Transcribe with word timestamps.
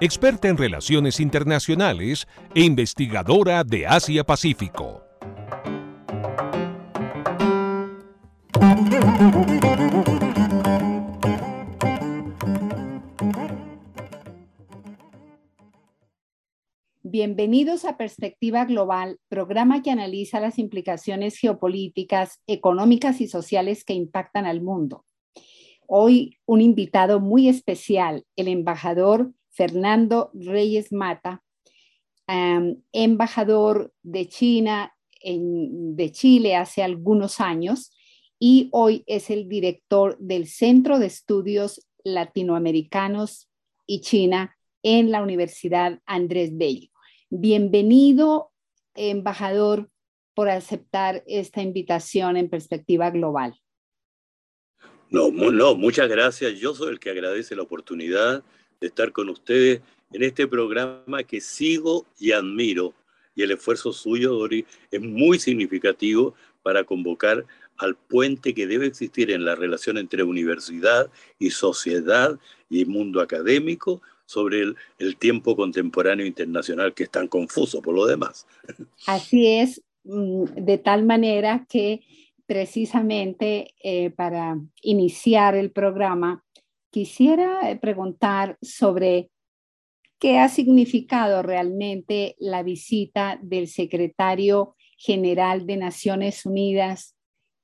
experta 0.00 0.48
en 0.48 0.58
relaciones 0.58 1.20
internacionales 1.20 2.26
e 2.54 2.62
investigadora 2.62 3.64
de 3.64 3.86
Asia-Pacífico. 3.86 5.02
Bienvenidos 17.02 17.86
a 17.86 17.96
Perspectiva 17.96 18.66
Global, 18.66 19.18
programa 19.28 19.82
que 19.82 19.90
analiza 19.90 20.38
las 20.40 20.58
implicaciones 20.58 21.38
geopolíticas, 21.38 22.42
económicas 22.46 23.22
y 23.22 23.28
sociales 23.28 23.84
que 23.84 23.94
impactan 23.94 24.44
al 24.44 24.60
mundo. 24.60 25.06
Hoy 25.86 26.36
un 26.44 26.60
invitado 26.60 27.20
muy 27.20 27.48
especial, 27.48 28.26
el 28.36 28.48
embajador 28.48 29.32
Fernando 29.56 30.30
Reyes 30.34 30.92
Mata, 30.92 31.42
embajador 32.92 33.92
de 34.02 34.28
China, 34.28 34.94
de 35.22 36.12
Chile 36.12 36.56
hace 36.56 36.82
algunos 36.82 37.40
años 37.40 37.90
y 38.38 38.68
hoy 38.72 39.02
es 39.06 39.30
el 39.30 39.48
director 39.48 40.18
del 40.18 40.46
Centro 40.46 40.98
de 40.98 41.06
Estudios 41.06 41.86
Latinoamericanos 42.04 43.48
y 43.86 44.02
China 44.02 44.56
en 44.82 45.10
la 45.10 45.22
Universidad 45.22 46.00
Andrés 46.04 46.56
Bello. 46.56 46.90
Bienvenido, 47.30 48.52
embajador, 48.94 49.90
por 50.34 50.50
aceptar 50.50 51.24
esta 51.26 51.62
invitación 51.62 52.36
en 52.36 52.50
perspectiva 52.50 53.10
global. 53.10 53.58
No, 55.08 55.30
no, 55.30 55.74
muchas 55.74 56.10
gracias. 56.10 56.58
Yo 56.58 56.74
soy 56.74 56.90
el 56.90 57.00
que 57.00 57.10
agradece 57.10 57.56
la 57.56 57.62
oportunidad 57.62 58.44
de 58.80 58.88
estar 58.88 59.12
con 59.12 59.28
ustedes 59.28 59.80
en 60.12 60.22
este 60.22 60.46
programa 60.46 61.22
que 61.24 61.40
sigo 61.40 62.06
y 62.18 62.32
admiro. 62.32 62.94
Y 63.34 63.42
el 63.42 63.50
esfuerzo 63.50 63.92
suyo, 63.92 64.32
Dori, 64.32 64.64
es 64.90 65.00
muy 65.00 65.38
significativo 65.38 66.34
para 66.62 66.84
convocar 66.84 67.44
al 67.76 67.94
puente 67.94 68.54
que 68.54 68.66
debe 68.66 68.86
existir 68.86 69.30
en 69.30 69.44
la 69.44 69.54
relación 69.54 69.98
entre 69.98 70.22
universidad 70.22 71.10
y 71.38 71.50
sociedad 71.50 72.38
y 72.70 72.84
mundo 72.84 73.20
académico 73.20 74.00
sobre 74.24 74.62
el, 74.98 75.16
tiempo 75.18 75.54
contemporáneo 75.54 76.26
internacional 76.26 76.94
que 76.94 77.04
es 77.04 77.10
tan 77.10 77.28
confuso 77.28 77.80
por 77.80 77.94
lo 77.94 78.06
demás. 78.06 78.46
Así 79.06 79.46
es, 79.46 79.82
mm, 80.04 80.44
de 80.56 80.78
tal 80.78 81.04
manera 81.04 81.66
que 81.68 82.00
precisamente 82.46 83.74
eh, 83.82 84.10
para 84.10 84.58
iniciar 84.82 85.54
el 85.54 85.70
programa, 85.70 86.44
quisiera 86.96 87.70
eh, 87.70 87.76
preguntar 87.76 88.56
sobre 88.62 89.28
qué 90.18 90.38
ha 90.38 90.48
significado 90.48 91.42
realmente 91.42 92.36
la 92.38 92.62
visita 92.62 93.38
del 93.42 93.68
secretario 93.68 94.74
general 94.96 95.66
de 95.66 95.76
Naciones 95.76 96.46
Unidas, 96.46 97.14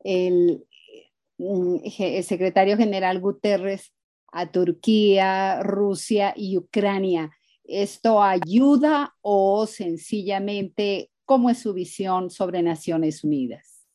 mm, 0.05 1.77
el 1.99 2.25
secretario 2.25 2.77
general 2.77 3.21
Guterres, 3.21 3.95
a 4.31 4.53
Turquía, 4.53 5.63
Rusia 5.63 6.35
y 6.37 6.59
Ucrania. 6.59 7.31
¿Esto 7.65 8.23
ayuda 8.23 9.15
o 9.23 9.67
sencillamente 9.67 11.11
cómo 11.25 11.49
es 11.49 11.59
su 11.59 11.73
visión 11.73 12.29
sobre 12.29 12.63
Naciones 12.63 13.25
Unidas? 13.25 13.89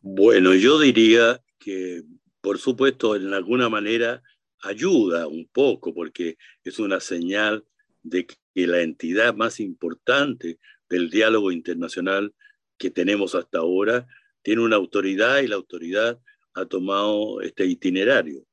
Bueno, 0.00 0.54
yo 0.54 0.78
diría 0.78 1.42
que, 1.58 2.04
por 2.40 2.58
supuesto, 2.58 3.16
en 3.16 3.34
alguna 3.34 3.68
manera 3.68 4.22
ayuda 4.60 5.26
un 5.26 5.48
poco, 5.48 5.94
porque 5.94 6.36
es 6.64 6.78
una 6.78 7.00
señal 7.00 7.64
de 8.02 8.26
que 8.26 8.36
la 8.54 8.80
entidad 8.80 9.34
más 9.34 9.60
importante 9.60 10.58
del 10.88 11.10
diálogo 11.10 11.52
internacional 11.52 12.34
que 12.76 12.90
tenemos 12.90 13.34
hasta 13.34 13.58
ahora 13.58 14.06
tiene 14.42 14.62
una 14.62 14.76
autoridad 14.76 15.40
y 15.40 15.48
la 15.48 15.56
autoridad 15.56 16.20
ha 16.54 16.64
tomado 16.66 17.40
este 17.40 17.66
itinerario. 17.66 18.44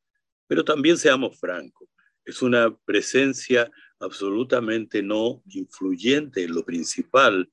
Pero 0.48 0.64
también 0.64 0.98
seamos 0.98 1.40
francos, 1.40 1.90
es 2.24 2.42
una 2.42 2.76
presencia 2.86 3.72
absolutamente 4.00 5.02
no 5.02 5.42
influyente 5.48 6.44
en 6.44 6.54
lo 6.54 6.66
principal 6.66 7.50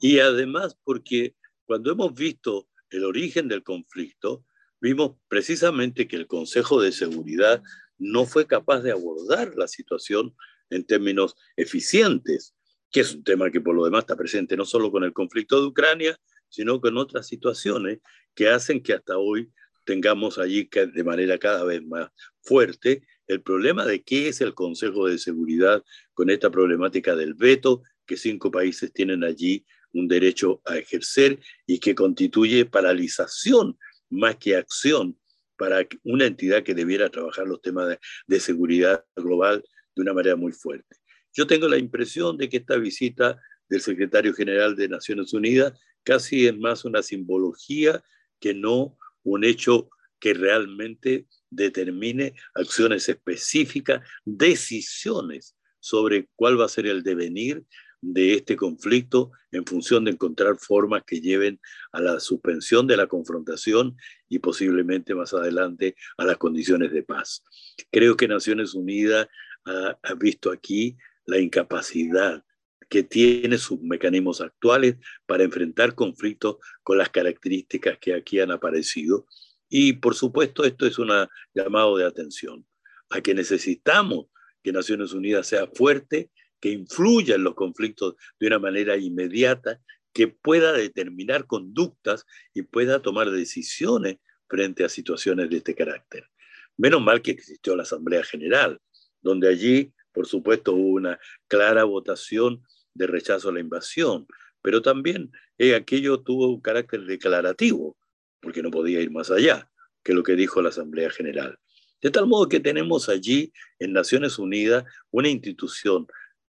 y 0.00 0.18
además 0.18 0.76
porque 0.84 1.34
cuando 1.64 1.90
hemos 1.90 2.14
visto 2.14 2.68
el 2.90 3.04
origen 3.04 3.48
del 3.48 3.62
conflicto, 3.62 4.44
vimos 4.80 5.16
precisamente 5.28 6.06
que 6.08 6.16
el 6.16 6.26
Consejo 6.26 6.80
de 6.80 6.92
Seguridad 6.92 7.62
no 7.98 8.26
fue 8.26 8.46
capaz 8.46 8.80
de 8.80 8.92
abordar 8.92 9.54
la 9.56 9.68
situación 9.68 10.34
en 10.70 10.84
términos 10.84 11.36
eficientes, 11.56 12.54
que 12.90 13.00
es 13.00 13.14
un 13.14 13.24
tema 13.24 13.50
que 13.50 13.60
por 13.60 13.74
lo 13.74 13.84
demás 13.84 14.00
está 14.00 14.16
presente 14.16 14.56
no 14.56 14.64
solo 14.64 14.90
con 14.90 15.04
el 15.04 15.12
conflicto 15.12 15.60
de 15.60 15.68
Ucrania, 15.68 16.18
sino 16.48 16.80
con 16.80 16.96
otras 16.98 17.26
situaciones 17.26 17.98
que 18.34 18.48
hacen 18.48 18.82
que 18.82 18.92
hasta 18.92 19.18
hoy 19.18 19.50
tengamos 19.84 20.38
allí 20.38 20.68
de 20.72 21.04
manera 21.04 21.38
cada 21.38 21.64
vez 21.64 21.82
más 21.82 22.10
fuerte 22.42 23.06
el 23.26 23.42
problema 23.42 23.84
de 23.84 24.02
qué 24.02 24.28
es 24.28 24.40
el 24.40 24.54
Consejo 24.54 25.08
de 25.08 25.18
Seguridad 25.18 25.82
con 26.14 26.30
esta 26.30 26.50
problemática 26.50 27.16
del 27.16 27.34
veto 27.34 27.82
que 28.06 28.16
cinco 28.16 28.50
países 28.50 28.92
tienen 28.92 29.24
allí 29.24 29.64
un 29.92 30.08
derecho 30.08 30.60
a 30.64 30.76
ejercer 30.76 31.40
y 31.66 31.78
que 31.78 31.94
constituye 31.94 32.66
paralización 32.66 33.78
más 34.10 34.36
que 34.36 34.56
acción 34.56 35.18
para 35.56 35.86
una 36.04 36.26
entidad 36.26 36.62
que 36.62 36.74
debiera 36.74 37.08
trabajar 37.08 37.46
los 37.46 37.60
temas 37.60 37.98
de, 38.26 38.40
seguridad 38.40 39.04
global 39.16 39.64
de 39.94 40.02
una 40.02 40.12
manera 40.12 40.36
muy 40.36 40.52
fuerte. 40.52 40.96
Yo 41.32 41.46
tengo 41.46 41.68
la 41.68 41.78
impresión 41.78 42.36
de 42.36 42.48
que 42.48 42.58
esta 42.58 42.76
visita 42.76 43.40
del 43.68 43.80
secretario 43.80 44.34
general 44.34 44.76
de 44.76 44.88
Naciones 44.88 45.32
Unidas 45.32 45.78
casi 46.02 46.46
es 46.46 46.56
más 46.56 46.84
una 46.84 47.02
simbología 47.02 48.02
que 48.38 48.54
no 48.54 48.96
un 49.24 49.44
hecho 49.44 49.88
que 50.20 50.34
realmente 50.34 51.26
determine 51.50 52.34
acciones 52.54 53.08
específicas, 53.08 54.06
decisiones 54.24 55.56
sobre 55.80 56.28
cuál 56.36 56.60
va 56.60 56.66
a 56.66 56.70
ser 56.70 56.86
el 56.86 57.02
devenir 57.02 57.64
de 58.12 58.34
este 58.34 58.56
conflicto 58.56 59.32
en 59.50 59.66
función 59.66 60.04
de 60.04 60.12
encontrar 60.12 60.56
formas 60.58 61.02
que 61.04 61.20
lleven 61.20 61.60
a 61.92 62.00
la 62.00 62.20
suspensión 62.20 62.86
de 62.86 62.96
la 62.96 63.08
confrontación 63.08 63.96
y 64.28 64.38
posiblemente 64.38 65.14
más 65.14 65.34
adelante 65.34 65.96
a 66.16 66.24
las 66.24 66.36
condiciones 66.36 66.92
de 66.92 67.02
paz. 67.02 67.42
Creo 67.90 68.16
que 68.16 68.28
Naciones 68.28 68.74
Unidas 68.74 69.26
ha, 69.64 70.14
visto 70.14 70.52
aquí 70.52 70.96
la 71.24 71.38
incapacidad 71.38 72.44
que 72.88 73.02
tiene 73.02 73.58
sus 73.58 73.80
mecanismos 73.80 74.40
actuales 74.40 74.96
para 75.26 75.42
enfrentar 75.42 75.96
conflictos 75.96 76.58
con 76.84 76.98
las 76.98 77.10
características 77.10 77.98
que 77.98 78.14
aquí 78.14 78.38
han 78.38 78.52
aparecido. 78.52 79.26
Y 79.68 79.94
por 79.94 80.14
supuesto 80.14 80.64
esto 80.64 80.86
es 80.86 80.98
un 81.00 81.10
llamado 81.52 81.96
de 81.96 82.06
atención 82.06 82.64
a 83.10 83.20
que 83.20 83.34
necesitamos 83.34 84.26
que 84.62 84.70
Naciones 84.70 85.12
Unidas 85.12 85.48
sea 85.48 85.66
fuerte, 85.66 86.30
que 86.60 86.70
influya 86.70 87.34
en 87.34 87.44
los 87.44 87.54
conflictos 87.54 88.14
de 88.38 88.46
una 88.46 88.58
manera 88.58 88.96
inmediata, 88.96 89.80
que 90.12 90.28
pueda 90.28 90.72
determinar 90.72 91.46
conductas 91.46 92.24
y 92.54 92.62
pueda 92.62 93.02
tomar 93.02 93.30
decisiones 93.30 94.16
frente 94.48 94.84
a 94.84 94.88
situaciones 94.88 95.50
de 95.50 95.58
este 95.58 95.74
carácter. 95.74 96.28
Menos 96.76 97.02
mal 97.02 97.20
que 97.20 97.32
existió 97.32 97.76
la 97.76 97.82
Asamblea 97.82 98.22
General, 98.24 98.80
donde 99.20 99.48
allí, 99.48 99.92
por 100.12 100.26
supuesto, 100.26 100.72
hubo 100.72 100.94
una 100.94 101.18
clara 101.48 101.84
votación 101.84 102.62
de 102.94 103.06
rechazo 103.06 103.50
a 103.50 103.52
la 103.52 103.60
invasión, 103.60 104.26
pero 104.62 104.82
también 104.82 105.30
eh, 105.58 105.74
aquello 105.74 106.22
tuvo 106.22 106.48
un 106.48 106.60
carácter 106.60 107.04
declarativo, 107.04 107.96
porque 108.40 108.62
no 108.62 108.70
podía 108.70 109.00
ir 109.00 109.10
más 109.10 109.30
allá 109.30 109.70
que 110.02 110.14
lo 110.14 110.22
que 110.22 110.36
dijo 110.36 110.62
la 110.62 110.70
Asamblea 110.70 111.10
General. 111.10 111.58
De 112.00 112.10
tal 112.10 112.26
modo 112.26 112.48
que 112.48 112.60
tenemos 112.60 113.08
allí 113.08 113.52
en 113.78 113.92
Naciones 113.92 114.38
Unidas 114.38 114.84
una 115.10 115.28
institución 115.28 116.06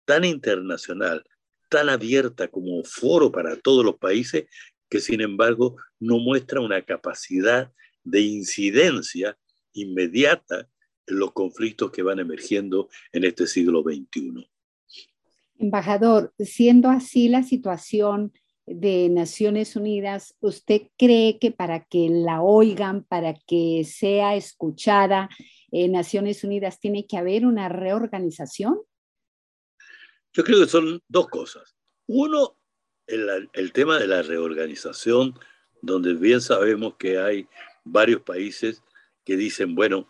tan 0.07 0.23
internacional, 0.23 1.23
tan 1.69 1.89
abierta 1.89 2.47
como 2.47 2.81
foro 2.85 3.29
para 3.29 3.57
todos 3.57 3.83
los 3.83 3.97
países, 3.97 4.45
que 4.89 5.01
sin 5.01 5.19
embargo 5.19 5.75
no 5.99 6.17
muestra 6.17 6.61
una 6.61 6.81
capacidad 6.81 7.71
de 8.05 8.21
incidencia 8.21 9.37
inmediata 9.73 10.69
en 11.05 11.19
los 11.19 11.33
conflictos 11.33 11.91
que 11.91 12.03
van 12.03 12.19
emergiendo 12.19 12.87
en 13.11 13.25
este 13.25 13.47
siglo 13.47 13.83
XXI. 13.83 14.49
Embajador, 15.59 16.33
siendo 16.39 16.89
así 16.89 17.27
la 17.27 17.43
situación 17.43 18.31
de 18.65 19.09
Naciones 19.09 19.75
Unidas, 19.75 20.35
¿usted 20.39 20.83
cree 20.97 21.37
que 21.37 21.51
para 21.51 21.83
que 21.83 22.07
la 22.09 22.41
oigan, 22.41 23.03
para 23.03 23.33
que 23.33 23.83
sea 23.83 24.35
escuchada, 24.35 25.29
en 25.69 25.91
Naciones 25.91 26.45
Unidas 26.45 26.79
tiene 26.79 27.05
que 27.07 27.17
haber 27.17 27.45
una 27.45 27.67
reorganización? 27.67 28.77
Yo 30.37 30.43
creo 30.43 30.59
que 30.59 30.69
son 30.69 31.01
dos 31.07 31.29
cosas. 31.29 31.75
Uno, 32.05 32.55
el, 33.07 33.49
el 33.53 33.71
tema 33.71 33.97
de 33.97 34.05
la 34.05 34.21
reorganización, 34.21 35.33
donde 35.81 36.13
bien 36.13 36.41
sabemos 36.41 36.93
que 36.99 37.17
hay 37.17 37.47
varios 37.83 38.21
países 38.21 38.83
que 39.25 39.35
dicen, 39.35 39.73
bueno, 39.73 40.07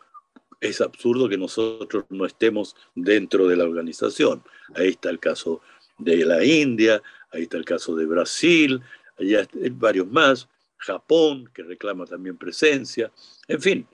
es 0.60 0.82
absurdo 0.82 1.30
que 1.30 1.38
nosotros 1.38 2.04
no 2.10 2.26
estemos 2.26 2.76
dentro 2.94 3.48
de 3.48 3.56
la 3.56 3.64
organización. 3.64 4.44
Ahí 4.76 4.90
está 4.90 5.10
el 5.10 5.20
caso 5.20 5.62
de 5.98 6.26
la 6.26 6.44
India, 6.44 7.02
ahí 7.32 7.44
está 7.44 7.56
el 7.56 7.64
caso 7.64 7.96
de 7.96 8.06
Brasil, 8.06 8.82
hay 9.18 9.48
varios 9.72 10.08
más, 10.08 10.50
Japón, 10.76 11.50
que 11.54 11.64
reclama 11.64 12.06
también 12.06 12.36
presencia, 12.36 13.14
en 13.48 13.62
fin, 13.62 13.88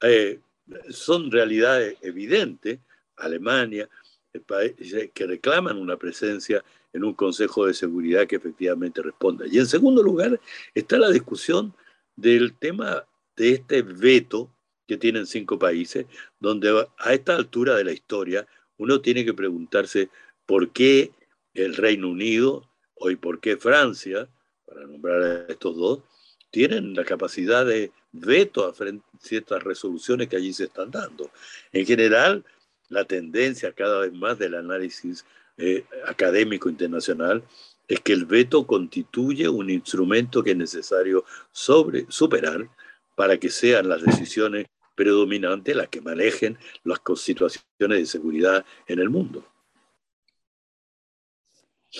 eh, 0.00 0.40
son 0.88 1.30
realidades 1.30 1.98
evidentes, 2.00 2.80
Alemania, 3.16 3.86
que 4.42 5.26
reclaman 5.26 5.78
una 5.78 5.96
presencia 5.96 6.64
en 6.92 7.04
un 7.04 7.14
Consejo 7.14 7.66
de 7.66 7.74
Seguridad 7.74 8.26
que 8.26 8.36
efectivamente 8.36 9.02
responda. 9.02 9.46
Y 9.46 9.58
en 9.58 9.66
segundo 9.66 10.02
lugar 10.02 10.40
está 10.74 10.98
la 10.98 11.10
discusión 11.10 11.74
del 12.16 12.54
tema 12.54 13.04
de 13.36 13.52
este 13.52 13.82
veto 13.82 14.50
que 14.86 14.96
tienen 14.96 15.26
cinco 15.26 15.58
países, 15.58 16.06
donde 16.40 16.86
a 16.98 17.14
esta 17.14 17.36
altura 17.36 17.76
de 17.76 17.84
la 17.84 17.92
historia 17.92 18.46
uno 18.78 19.00
tiene 19.00 19.24
que 19.24 19.34
preguntarse 19.34 20.08
por 20.46 20.70
qué 20.70 21.12
el 21.54 21.76
Reino 21.76 22.08
Unido 22.08 22.68
o 22.94 23.10
por 23.20 23.40
qué 23.40 23.56
Francia, 23.56 24.28
para 24.66 24.86
nombrar 24.86 25.22
a 25.22 25.52
estos 25.52 25.76
dos, 25.76 26.00
tienen 26.50 26.94
la 26.94 27.04
capacidad 27.04 27.66
de 27.66 27.92
veto 28.12 28.66
a 28.66 28.74
ciertas 29.20 29.62
resoluciones 29.62 30.28
que 30.28 30.36
allí 30.36 30.52
se 30.52 30.64
están 30.64 30.90
dando. 30.90 31.30
En 31.72 31.84
general, 31.84 32.44
la 32.88 33.04
tendencia 33.04 33.72
cada 33.72 34.00
vez 34.00 34.12
más 34.12 34.38
del 34.38 34.54
análisis 34.54 35.24
eh, 35.56 35.84
académico 36.06 36.68
internacional 36.68 37.42
es 37.86 38.00
que 38.00 38.12
el 38.12 38.26
veto 38.26 38.66
constituye 38.66 39.48
un 39.48 39.70
instrumento 39.70 40.42
que 40.42 40.50
es 40.50 40.56
necesario 40.56 41.24
sobre, 41.50 42.06
superar 42.08 42.68
para 43.16 43.38
que 43.38 43.48
sean 43.48 43.88
las 43.88 44.02
decisiones 44.02 44.66
predominantes 44.94 45.74
las 45.76 45.88
que 45.88 46.00
manejen 46.00 46.58
las 46.84 47.00
situaciones 47.16 47.98
de 47.98 48.06
seguridad 48.06 48.64
en 48.86 48.98
el 48.98 49.08
mundo. 49.08 49.44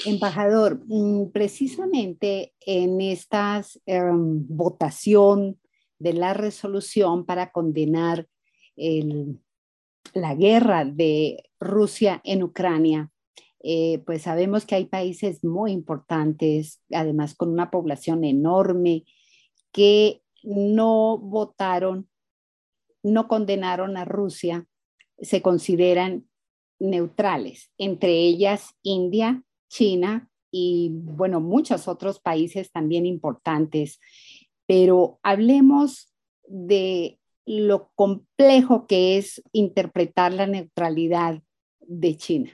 Embajador, 0.04 0.80
mm, 0.86 1.30
precisamente 1.32 2.52
en 2.60 3.00
esta 3.00 3.64
em, 3.86 4.46
votación 4.48 5.58
de 5.98 6.12
la 6.12 6.34
resolución 6.34 7.24
para 7.24 7.50
condenar 7.50 8.28
la 10.14 10.34
guerra 10.34 10.84
de 10.84 11.44
Rusia 11.60 12.20
en 12.24 12.42
Ucrania, 12.42 13.10
eh, 13.60 14.02
pues 14.06 14.22
sabemos 14.22 14.64
que 14.64 14.76
hay 14.76 14.86
países 14.86 15.42
muy 15.44 15.72
importantes, 15.72 16.80
además 16.92 17.34
con 17.34 17.50
una 17.50 17.70
población 17.70 18.24
enorme, 18.24 19.04
que 19.72 20.22
no 20.42 21.18
votaron, 21.18 22.08
no 23.02 23.28
condenaron 23.28 23.96
a 23.96 24.04
Rusia, 24.04 24.66
se 25.20 25.42
consideran 25.42 26.28
neutrales, 26.78 27.70
entre 27.78 28.12
ellas 28.12 28.74
India, 28.82 29.42
China 29.68 30.30
y, 30.50 30.90
bueno, 30.92 31.40
muchos 31.40 31.88
otros 31.88 32.20
países 32.20 32.70
también 32.70 33.04
importantes. 33.06 34.00
Pero 34.66 35.18
hablemos 35.22 36.14
de 36.46 37.18
lo 37.48 37.90
complejo 37.94 38.86
que 38.86 39.16
es 39.16 39.42
interpretar 39.52 40.32
la 40.32 40.46
neutralidad 40.46 41.42
de 41.80 42.16
China. 42.16 42.50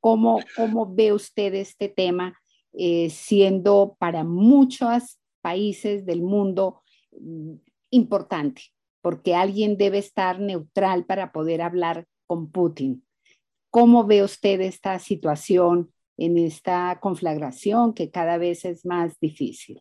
¿Cómo, 0.00 0.40
cómo 0.56 0.92
ve 0.94 1.12
usted 1.12 1.54
este 1.54 1.88
tema 1.88 2.38
eh, 2.72 3.10
siendo 3.10 3.96
para 3.98 4.22
muchos 4.24 5.18
países 5.40 6.06
del 6.06 6.22
mundo 6.22 6.82
mm, 7.12 7.54
importante? 7.90 8.62
Porque 9.02 9.34
alguien 9.34 9.76
debe 9.76 9.98
estar 9.98 10.40
neutral 10.40 11.04
para 11.04 11.32
poder 11.32 11.62
hablar 11.62 12.06
con 12.26 12.50
Putin. 12.50 13.04
¿Cómo 13.70 14.04
ve 14.04 14.22
usted 14.22 14.60
esta 14.60 14.98
situación 14.98 15.92
en 16.16 16.38
esta 16.38 16.98
conflagración 17.00 17.92
que 17.92 18.10
cada 18.10 18.38
vez 18.38 18.64
es 18.64 18.84
más 18.86 19.18
difícil. 19.20 19.80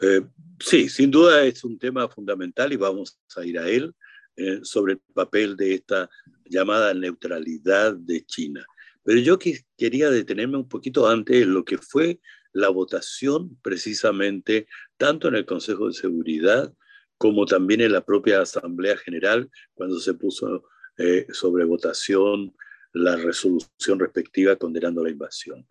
Eh, 0.00 0.22
sí, 0.60 0.88
sin 0.88 1.10
duda 1.10 1.44
es 1.44 1.64
un 1.64 1.78
tema 1.78 2.08
fundamental 2.08 2.72
y 2.72 2.76
vamos 2.76 3.18
a 3.36 3.44
ir 3.44 3.58
a 3.58 3.68
él 3.68 3.94
eh, 4.36 4.60
sobre 4.62 4.94
el 4.94 5.00
papel 5.14 5.56
de 5.56 5.74
esta 5.74 6.10
llamada 6.44 6.92
neutralidad 6.92 7.94
de 7.94 8.24
China. 8.24 8.66
Pero 9.02 9.20
yo 9.20 9.38
quería 9.76 10.10
detenerme 10.10 10.58
un 10.58 10.68
poquito 10.68 11.08
antes 11.08 11.42
en 11.42 11.54
lo 11.54 11.64
que 11.64 11.78
fue 11.78 12.20
la 12.52 12.68
votación 12.70 13.56
precisamente 13.62 14.66
tanto 14.96 15.28
en 15.28 15.36
el 15.36 15.46
Consejo 15.46 15.88
de 15.88 15.94
Seguridad 15.94 16.72
como 17.18 17.46
también 17.46 17.80
en 17.80 17.92
la 17.92 18.04
propia 18.04 18.42
Asamblea 18.42 18.96
General 18.96 19.48
cuando 19.74 19.98
se 20.00 20.14
puso 20.14 20.64
eh, 20.98 21.26
sobre 21.32 21.64
votación 21.64 22.54
la 22.92 23.16
resolución 23.16 23.98
respectiva 23.98 24.56
condenando 24.56 25.04
la 25.04 25.10
invasión. 25.10 25.66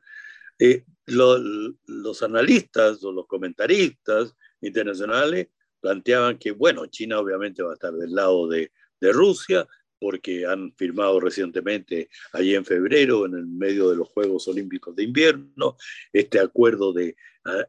Eh, 0.60 0.84
los 1.06 2.24
analistas 2.24 3.04
o 3.04 3.12
los 3.12 3.28
comentaristas 3.28 4.36
internacionales 4.62 5.50
planteaban 5.80 6.38
que, 6.38 6.52
bueno, 6.52 6.88
China 6.88 7.20
obviamente 7.20 7.62
va 7.62 7.72
a 7.72 7.76
estar 7.76 7.94
del 7.94 8.16
lado 8.16 8.48
de, 8.48 8.72
de 9.00 9.12
Rusia, 9.12 9.68
porque 10.00 10.46
han 10.46 10.74
firmado 10.76 11.20
recientemente, 11.20 12.10
allí 12.34 12.56
en 12.56 12.66
febrero, 12.66 13.26
en 13.26 13.36
el 13.36 13.46
medio 13.46 13.90
de 13.90 13.96
los 13.96 14.10
Juegos 14.10 14.48
Olímpicos 14.48 14.96
de 14.96 15.04
Invierno, 15.04 15.78
este 16.12 16.40
acuerdo 16.40 16.92
de, 16.94 17.16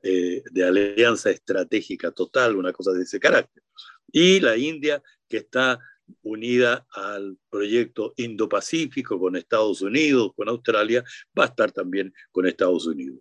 eh, 0.03 0.43
de 0.51 0.65
alianza 0.65 1.31
estratégica 1.31 2.11
total, 2.11 2.57
una 2.57 2.73
cosa 2.73 2.93
de 2.93 3.03
ese 3.03 3.21
carácter. 3.21 3.63
Y 4.11 4.41
la 4.41 4.57
India, 4.57 5.03
que 5.29 5.39
está 5.39 5.79
unida 6.23 6.87
al 6.93 7.39
proyecto 7.51 8.15
Indo-Pacífico 8.17 9.19
con 9.19 9.37
Estados 9.37 9.83
Unidos, 9.83 10.33
con 10.35 10.49
Australia, 10.49 11.05
va 11.39 11.45
a 11.45 11.49
estar 11.49 11.73
también 11.73 12.13
con 12.31 12.47
Estados 12.47 12.87
Unidos. 12.87 13.21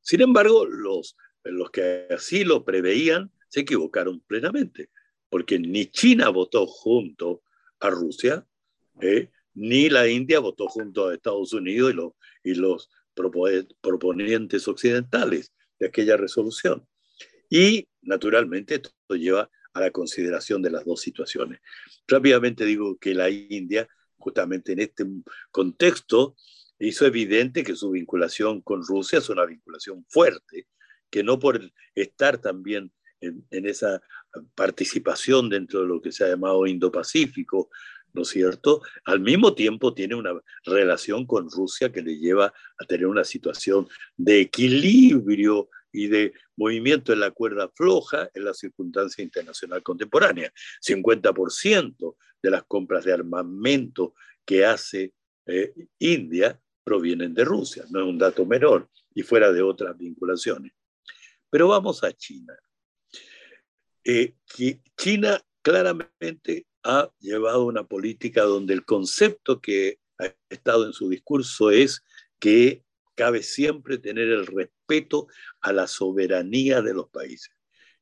Sin 0.00 0.20
embargo, 0.20 0.66
los, 0.66 1.16
los 1.44 1.70
que 1.70 2.06
así 2.10 2.44
lo 2.44 2.64
preveían 2.64 3.30
se 3.48 3.60
equivocaron 3.60 4.20
plenamente, 4.20 4.90
porque 5.28 5.58
ni 5.58 5.86
China 5.86 6.28
votó 6.30 6.66
junto 6.66 7.42
a 7.80 7.90
Rusia, 7.90 8.46
¿eh? 9.00 9.30
ni 9.54 9.88
la 9.90 10.08
India 10.08 10.40
votó 10.40 10.68
junto 10.68 11.08
a 11.08 11.14
Estados 11.14 11.52
Unidos 11.52 11.92
y 11.92 11.94
los, 11.94 12.12
y 12.44 12.54
los 12.54 12.90
proponentes 13.14 14.68
occidentales 14.68 15.52
de 15.78 15.86
aquella 15.86 16.16
resolución. 16.16 16.86
Y 17.50 17.86
naturalmente 18.00 18.76
esto 18.76 18.92
lleva 19.10 19.50
a 19.74 19.80
la 19.80 19.90
consideración 19.90 20.62
de 20.62 20.70
las 20.70 20.84
dos 20.84 21.00
situaciones. 21.00 21.60
Rápidamente 22.06 22.64
digo 22.64 22.96
que 22.98 23.14
la 23.14 23.30
India, 23.30 23.88
justamente 24.16 24.72
en 24.72 24.80
este 24.80 25.06
contexto, 25.50 26.36
hizo 26.78 27.06
evidente 27.06 27.62
que 27.62 27.76
su 27.76 27.90
vinculación 27.90 28.60
con 28.60 28.84
Rusia 28.84 29.18
es 29.18 29.28
una 29.28 29.46
vinculación 29.46 30.04
fuerte, 30.08 30.66
que 31.10 31.22
no 31.22 31.38
por 31.38 31.60
estar 31.94 32.38
también 32.38 32.92
en, 33.20 33.66
esa 33.66 34.00
participación 34.54 35.48
dentro 35.48 35.82
de 35.82 35.86
lo 35.86 36.00
que 36.00 36.10
se 36.10 36.24
ha 36.24 36.28
llamado 36.28 36.66
Indo-Pacífico, 36.66 37.70
¿no 38.12 38.22
es 38.22 38.28
cierto? 38.28 38.82
Al 39.04 39.20
mismo 39.20 39.54
tiempo 39.54 39.94
tiene 39.94 40.16
una 40.16 40.32
relación 40.64 41.26
con 41.26 41.48
Rusia 41.50 41.92
que 41.92 42.02
le 42.02 42.18
lleva 42.18 42.46
a 42.46 42.84
tener 42.86 43.06
una 43.06 43.24
situación 43.24 43.86
de 44.16 44.40
equilibrio 44.40 45.68
y 45.92 46.08
de 46.08 46.32
movimiento 46.56 47.12
en 47.12 47.20
la 47.20 47.30
cuerda 47.30 47.68
floja 47.68 48.28
en 48.34 48.44
la 48.44 48.54
circunstancia 48.54 49.22
internacional 49.22 49.82
contemporánea. 49.82 50.52
50% 50.80 52.16
de 52.42 52.50
las 52.50 52.64
compras 52.64 53.04
de 53.04 53.12
armamento 53.12 54.14
que 54.44 54.64
hace 54.64 55.12
eh, 55.46 55.72
India 55.98 56.60
provienen 56.82 57.34
de 57.34 57.44
Rusia, 57.44 57.84
no 57.90 58.00
es 58.00 58.06
un 58.06 58.18
dato 58.18 58.44
menor 58.44 58.88
y 59.14 59.22
fuera 59.22 59.52
de 59.52 59.62
otras 59.62 59.96
vinculaciones. 59.96 60.72
Pero 61.50 61.68
vamos 61.68 62.02
a 62.02 62.12
China. 62.12 62.54
Eh, 64.04 64.34
China 64.96 65.40
claramente 65.62 66.66
ha 66.82 67.10
llevado 67.20 67.64
una 67.64 67.84
política 67.84 68.42
donde 68.42 68.74
el 68.74 68.84
concepto 68.84 69.60
que 69.60 69.98
ha 70.18 70.34
estado 70.48 70.86
en 70.86 70.92
su 70.92 71.08
discurso 71.08 71.70
es 71.70 72.02
que 72.40 72.82
cabe 73.22 73.44
siempre 73.44 73.98
tener 73.98 74.30
el 74.30 74.48
respeto 74.48 75.28
a 75.60 75.72
la 75.72 75.86
soberanía 75.86 76.82
de 76.82 76.92
los 76.92 77.08
países. 77.08 77.52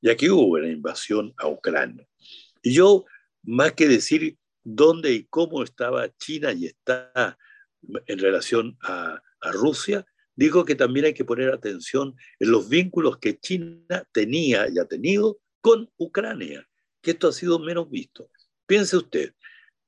Y 0.01 0.09
aquí 0.09 0.31
hubo 0.31 0.57
una 0.57 0.71
invasión 0.71 1.35
a 1.37 1.47
Ucrania. 1.47 2.07
Y 2.63 2.73
yo, 2.73 3.05
más 3.43 3.75
que 3.75 3.87
decir 3.87 4.39
dónde 4.65 5.13
y 5.13 5.25
cómo 5.25 5.63
estaba 5.63 6.09
China 6.17 6.55
y 6.55 6.65
está 6.65 7.37
en 8.07 8.19
relación 8.19 8.79
a, 8.81 9.21
a 9.43 9.53
Rusia, 9.53 10.07
dijo 10.35 10.65
que 10.65 10.75
también 10.75 11.05
hay 11.05 11.13
que 11.13 11.27
poner 11.27 11.53
atención 11.53 12.17
en 12.39 12.51
los 12.51 12.71
vínculos 12.71 13.19
que 13.19 13.39
China 13.39 14.03
tenía 14.13 14.71
y 14.71 14.79
ha 14.79 14.87
tenido 14.87 15.39
con 15.61 15.91
Ucrania, 15.99 16.67
que 17.03 17.11
esto 17.11 17.29
ha 17.29 17.33
sido 17.33 17.59
menos 17.59 17.91
visto. 17.91 18.31
Piense 18.65 18.97
usted, 18.97 19.35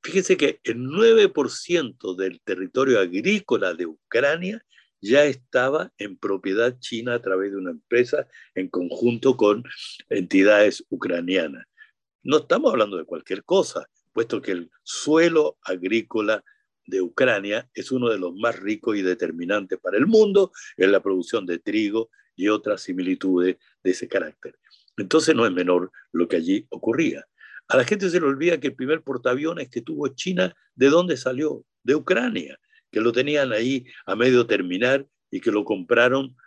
fíjese 0.03 0.37
que 0.37 0.59
el 0.63 0.77
9% 0.77 2.15
del 2.15 2.39
territorio 2.41 2.99
agrícola 2.99 3.73
de 3.73 3.87
Ucrania 3.87 4.63
ya 5.03 5.25
estaba 5.25 5.91
en 5.97 6.17
propiedad 6.17 6.79
china 6.79 7.15
a 7.15 7.21
través 7.21 7.51
de 7.51 7.57
una 7.57 7.71
empresa 7.71 8.25
en 8.55 8.69
conjunto 8.69 9.35
con 9.35 9.63
entidades 10.09 10.85
ucranianas. 10.89 11.65
No 12.23 12.37
estamos 12.37 12.71
hablando 12.71 12.95
de 12.95 13.03
cualquier 13.03 13.43
cosa, 13.43 13.85
puesto 14.13 14.41
que 14.41 14.53
el 14.53 14.71
suelo 14.81 15.57
agrícola 15.61 16.41
de 16.85 17.01
Ucrania 17.01 17.69
es 17.73 17.91
uno 17.91 18.09
de 18.09 18.17
los 18.17 18.33
más 18.35 18.57
ricos 18.57 18.95
y 18.95 19.01
determinantes 19.01 19.77
para 19.77 19.97
el 19.97 20.07
mundo 20.07 20.53
en 20.77 20.93
la 20.93 21.03
producción 21.03 21.45
de 21.45 21.59
trigo 21.59 22.09
y 22.37 22.47
otras 22.47 22.81
similitudes 22.81 23.57
de 23.83 23.91
ese 23.91 24.07
carácter. 24.07 24.57
Entonces 24.95 25.35
no 25.35 25.45
es 25.45 25.51
menor 25.51 25.91
lo 26.13 26.29
que 26.29 26.37
allí 26.37 26.65
ocurría. 26.69 27.25
A 27.67 27.75
la 27.75 27.83
gente 27.83 28.09
se 28.09 28.21
le 28.21 28.25
olvida 28.25 28.57
que 28.57 28.67
el 28.67 28.75
primer 28.75 29.01
portaaviones 29.01 29.69
que 29.69 29.81
tuvo 29.81 30.07
China, 30.09 30.55
¿de 30.75 30.89
dónde 30.89 31.17
salió? 31.17 31.65
De 31.83 31.95
Ucrania, 31.95 32.57
que 32.93 33.01
lo 33.01 33.11
tenían 33.11 33.51
ahí 33.51 33.85
a 34.05 34.15
medio 34.15 34.45
terminar 34.45 35.05
y 35.31 35.41
que 35.41 35.51
lo 35.51 35.65
compraron 35.65 36.37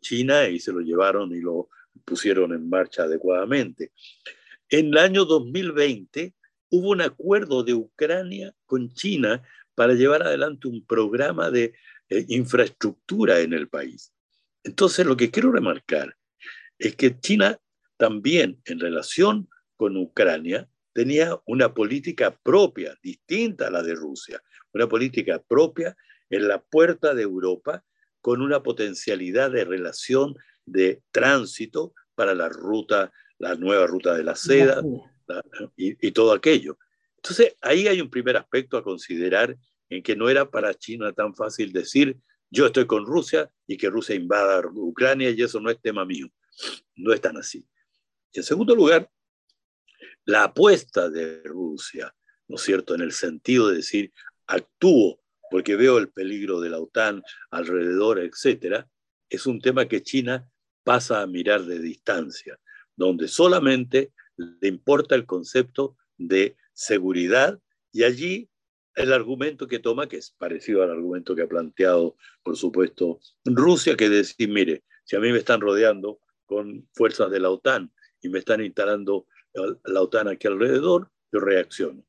China 0.00 0.48
y 0.48 0.60
se 0.60 0.70
lo 0.70 0.80
llevaron 0.80 1.34
y 1.34 1.40
lo 1.40 1.70
pusieron 2.04 2.52
en 2.52 2.68
marcha 2.68 3.04
adecuadamente. 3.04 3.92
En 4.68 4.88
el 4.88 4.98
año 4.98 5.24
2020 5.24 6.34
hubo 6.70 6.90
un 6.90 7.00
acuerdo 7.00 7.64
de 7.64 7.74
Ucrania 7.74 8.54
con 8.66 8.92
China 8.92 9.42
para 9.74 9.94
llevar 9.94 10.22
adelante 10.22 10.68
un 10.68 10.84
programa 10.84 11.50
de 11.50 11.74
eh, 12.08 12.24
infraestructura 12.28 13.40
en 13.40 13.54
el 13.54 13.68
país. 13.68 14.12
Entonces, 14.62 15.06
lo 15.06 15.16
que 15.16 15.30
quiero 15.30 15.52
remarcar 15.52 16.16
es 16.78 16.96
que 16.96 17.18
China 17.18 17.58
también 17.96 18.60
en 18.66 18.78
relación 18.78 19.48
con 19.76 19.96
Ucrania 19.96 20.68
tenía 20.92 21.40
una 21.46 21.72
política 21.74 22.36
propia, 22.42 22.96
distinta 23.02 23.68
a 23.68 23.70
la 23.70 23.82
de 23.82 23.94
Rusia, 23.94 24.40
una 24.74 24.88
política 24.88 25.42
propia 25.46 25.96
en 26.30 26.48
la 26.48 26.62
puerta 26.62 27.14
de 27.14 27.22
Europa 27.22 27.84
con 28.20 28.42
una 28.42 28.62
potencialidad 28.62 29.50
de 29.50 29.64
relación 29.64 30.34
de 30.66 31.02
tránsito 31.10 31.94
para 32.14 32.34
la 32.34 32.48
ruta, 32.48 33.12
la 33.38 33.54
nueva 33.54 33.86
ruta 33.86 34.14
de 34.14 34.24
la 34.24 34.34
seda 34.34 34.82
y, 35.76 36.06
y 36.06 36.12
todo 36.12 36.32
aquello. 36.32 36.78
Entonces, 37.16 37.56
ahí 37.60 37.88
hay 37.88 38.00
un 38.00 38.10
primer 38.10 38.36
aspecto 38.36 38.76
a 38.76 38.82
considerar 38.82 39.56
en 39.88 40.02
que 40.02 40.16
no 40.16 40.28
era 40.28 40.50
para 40.50 40.74
China 40.74 41.12
tan 41.12 41.34
fácil 41.34 41.72
decir 41.72 42.18
yo 42.54 42.66
estoy 42.66 42.86
con 42.86 43.04
Rusia 43.04 43.50
y 43.66 43.76
que 43.76 43.90
Rusia 43.90 44.14
invada 44.14 44.62
Ucrania 44.74 45.30
y 45.30 45.42
eso 45.42 45.60
no 45.60 45.70
es 45.70 45.80
tema 45.80 46.04
mío. 46.04 46.28
No 46.94 47.12
es 47.12 47.20
tan 47.20 47.36
así. 47.36 47.66
Y 48.32 48.38
en 48.38 48.44
segundo 48.44 48.76
lugar, 48.76 49.10
la 50.24 50.44
apuesta 50.44 51.10
de 51.10 51.42
Rusia, 51.42 52.14
¿no 52.46 52.54
es 52.54 52.62
cierto?, 52.62 52.94
en 52.94 53.00
el 53.00 53.10
sentido 53.10 53.68
de 53.68 53.76
decir 53.76 54.12
actúo 54.46 55.20
porque 55.50 55.76
veo 55.76 55.98
el 55.98 56.08
peligro 56.08 56.60
de 56.60 56.70
la 56.70 56.80
OTAN 56.80 57.22
alrededor, 57.50 58.18
etcétera, 58.18 58.88
es 59.28 59.46
un 59.46 59.60
tema 59.60 59.86
que 59.86 60.02
China 60.02 60.50
pasa 60.82 61.22
a 61.22 61.26
mirar 61.26 61.62
de 61.62 61.78
distancia, 61.78 62.58
donde 62.96 63.28
solamente 63.28 64.12
le 64.36 64.68
importa 64.68 65.14
el 65.14 65.26
concepto 65.26 65.96
de 66.16 66.56
seguridad 66.72 67.60
y 67.92 68.02
allí 68.02 68.50
el 68.96 69.12
argumento 69.12 69.66
que 69.66 69.78
toma, 69.78 70.08
que 70.08 70.18
es 70.18 70.30
parecido 70.30 70.82
al 70.82 70.90
argumento 70.90 71.34
que 71.34 71.42
ha 71.42 71.48
planteado, 71.48 72.16
por 72.42 72.56
supuesto, 72.56 73.20
Rusia, 73.44 73.96
que 73.96 74.08
decir, 74.08 74.48
mire, 74.48 74.84
si 75.04 75.16
a 75.16 75.20
mí 75.20 75.32
me 75.32 75.38
están 75.38 75.60
rodeando 75.60 76.20
con 76.46 76.88
fuerzas 76.92 77.30
de 77.30 77.40
la 77.40 77.50
OTAN 77.50 77.92
y 78.20 78.28
me 78.28 78.38
están 78.38 78.64
instalando 78.64 79.26
la 79.84 80.00
OTAN 80.00 80.28
aquí 80.28 80.46
alrededor, 80.46 81.10
yo 81.32 81.40
reacciono. 81.40 82.04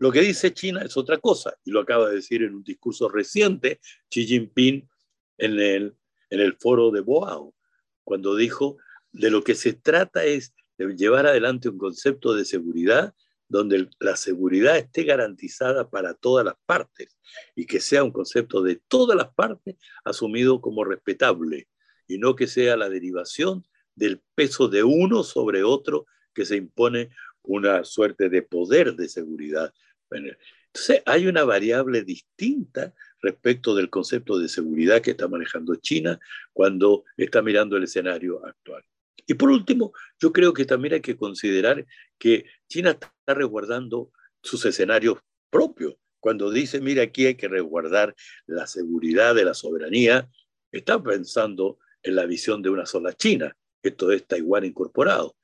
Lo 0.00 0.10
que 0.10 0.22
dice 0.22 0.54
China 0.54 0.80
es 0.82 0.96
otra 0.96 1.18
cosa, 1.18 1.54
y 1.62 1.70
lo 1.70 1.80
acaba 1.80 2.08
de 2.08 2.16
decir 2.16 2.42
en 2.42 2.54
un 2.54 2.64
discurso 2.64 3.10
reciente 3.10 3.80
Xi 4.08 4.26
Jinping 4.26 4.88
en 5.36 5.60
el, 5.60 5.94
en 6.30 6.40
el 6.40 6.56
foro 6.56 6.90
de 6.90 7.02
Boao, 7.02 7.54
cuando 8.02 8.34
dijo, 8.34 8.78
de 9.12 9.30
lo 9.30 9.44
que 9.44 9.54
se 9.54 9.74
trata 9.74 10.24
es 10.24 10.54
de 10.78 10.96
llevar 10.96 11.26
adelante 11.26 11.68
un 11.68 11.76
concepto 11.76 12.34
de 12.34 12.46
seguridad 12.46 13.14
donde 13.46 13.90
la 13.98 14.16
seguridad 14.16 14.78
esté 14.78 15.02
garantizada 15.02 15.90
para 15.90 16.14
todas 16.14 16.46
las 16.46 16.54
partes 16.64 17.18
y 17.54 17.66
que 17.66 17.80
sea 17.80 18.02
un 18.02 18.12
concepto 18.12 18.62
de 18.62 18.80
todas 18.88 19.18
las 19.18 19.34
partes 19.34 19.76
asumido 20.04 20.62
como 20.62 20.82
respetable 20.82 21.68
y 22.06 22.16
no 22.16 22.36
que 22.36 22.46
sea 22.46 22.78
la 22.78 22.88
derivación 22.88 23.66
del 23.94 24.22
peso 24.34 24.68
de 24.68 24.82
uno 24.82 25.24
sobre 25.24 25.62
otro 25.62 26.06
que 26.32 26.46
se 26.46 26.56
impone 26.56 27.10
una 27.42 27.84
suerte 27.84 28.28
de 28.28 28.42
poder 28.42 28.94
de 28.94 29.08
seguridad. 29.08 29.72
Entonces 30.10 31.02
hay 31.06 31.26
una 31.26 31.44
variable 31.44 32.02
distinta 32.02 32.94
respecto 33.20 33.74
del 33.74 33.90
concepto 33.90 34.38
de 34.38 34.48
seguridad 34.48 35.00
que 35.02 35.12
está 35.12 35.28
manejando 35.28 35.74
China 35.76 36.18
cuando 36.52 37.04
está 37.16 37.42
mirando 37.42 37.76
el 37.76 37.84
escenario 37.84 38.44
actual. 38.46 38.84
Y 39.26 39.34
por 39.34 39.50
último, 39.50 39.92
yo 40.18 40.32
creo 40.32 40.52
que 40.52 40.64
también 40.64 40.94
hay 40.94 41.00
que 41.00 41.16
considerar 41.16 41.86
que 42.18 42.46
China 42.68 42.90
está 42.90 43.12
resguardando 43.34 44.10
sus 44.42 44.64
escenarios 44.64 45.18
propios. 45.50 45.94
Cuando 46.18 46.50
dice, 46.50 46.80
mira, 46.80 47.02
aquí 47.02 47.26
hay 47.26 47.34
que 47.34 47.48
resguardar 47.48 48.14
la 48.46 48.66
seguridad 48.66 49.34
de 49.34 49.44
la 49.44 49.54
soberanía, 49.54 50.28
está 50.72 51.02
pensando 51.02 51.78
en 52.02 52.16
la 52.16 52.26
visión 52.26 52.62
de 52.62 52.70
una 52.70 52.86
sola 52.86 53.12
China. 53.12 53.56
Esto 53.82 54.10
es 54.10 54.26
Taiwán 54.26 54.64
incorporado. 54.64 55.36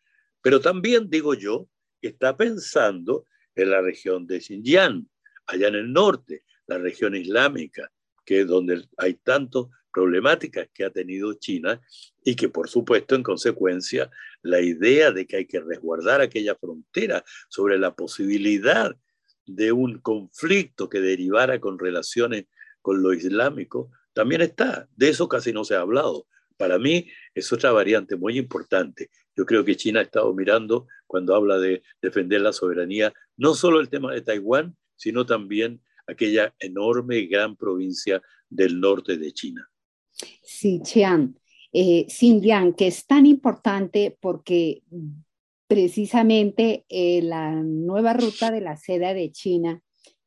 Pero 0.43 0.61
también, 0.61 1.09
digo 1.09 1.35
yo, 1.35 1.69
está 2.03 2.37
pensando 2.37 3.27
en 3.57 3.71
la 3.71 3.81
región 3.81 4.27
de 4.27 4.41
Xinjiang, 4.41 5.09
allá 5.47 5.69
en 5.69 5.75
el 5.75 5.93
norte, 5.93 6.45
la 6.67 6.79
región 6.79 7.17
islámica, 7.17 7.91
que 8.25 8.41
es 8.41 8.47
donde 8.47 8.85
hay 8.97 9.15
tanto 9.15 9.71
problemáticas 9.93 10.69
que 10.75 10.85
ha 10.85 10.91
tenido 10.91 11.33
China 11.35 11.81
y 12.23 12.37
que 12.37 12.51
por 12.51 12.69
supuesto 12.69 13.15
en 13.15 13.23
consecuencia 13.23 14.11
la 14.43 14.61
idea 14.61 15.11
de 15.11 15.27
que 15.27 15.39
hay 15.39 15.47
que 15.47 15.61
resguardar 15.61 16.21
aquella 16.21 16.55
frontera 16.55 17.25
sobre 17.49 17.79
la 17.79 17.95
posibilidad 17.95 18.95
de 19.47 19.73
un 19.73 20.01
conflicto 20.01 20.91
que 20.91 21.01
derivara 21.01 21.61
con 21.61 21.79
relaciones 21.79 22.45
con 22.83 23.03
lo 23.03 23.15
islámico 23.15 23.91
también 24.13 24.43
está. 24.43 24.89
De 24.97 25.09
eso 25.09 25.29
casi 25.29 25.53
no 25.53 25.65
se 25.65 25.75
ha 25.75 25.81
hablado. 25.81 26.27
Para 26.57 26.79
mí 26.79 27.09
es 27.35 27.53
otra 27.53 27.73
variante 27.73 28.17
muy 28.17 28.39
importante. 28.39 29.11
Yo 29.37 29.45
creo 29.45 29.65
que 29.65 29.77
China 29.77 30.01
ha 30.01 30.05
estado 30.05 30.33
mirando 30.35 30.87
cuando 31.07 31.35
habla 31.35 31.59
de 31.59 31.83
defender 32.03 32.41
la 32.41 32.53
soberanía, 32.53 33.13
no 33.37 33.55
solo 33.55 33.81
el 33.81 33.89
tema 33.89 34.13
de 34.13 34.23
Taiwán, 34.23 34.77
sino 34.97 35.27
también 35.27 35.81
aquella 36.07 36.55
enorme 36.59 37.23
gran 37.23 37.57
provincia 37.57 38.23
del 38.49 38.81
norte 38.81 39.17
de 39.19 39.33
China. 39.33 39.69
Xinjiang, 40.43 41.35
eh, 41.73 42.07
Xinjiang, 42.09 42.75
que 42.75 42.87
es 42.87 43.07
tan 43.07 43.27
importante 43.27 44.17
porque 44.21 44.83
precisamente 45.67 46.85
eh, 46.89 47.23
la 47.23 47.51
nueva 47.55 48.15
ruta 48.15 48.51
de 48.51 48.61
la 48.61 48.77
seda 48.77 49.15
de 49.15 49.33
China 49.33 49.83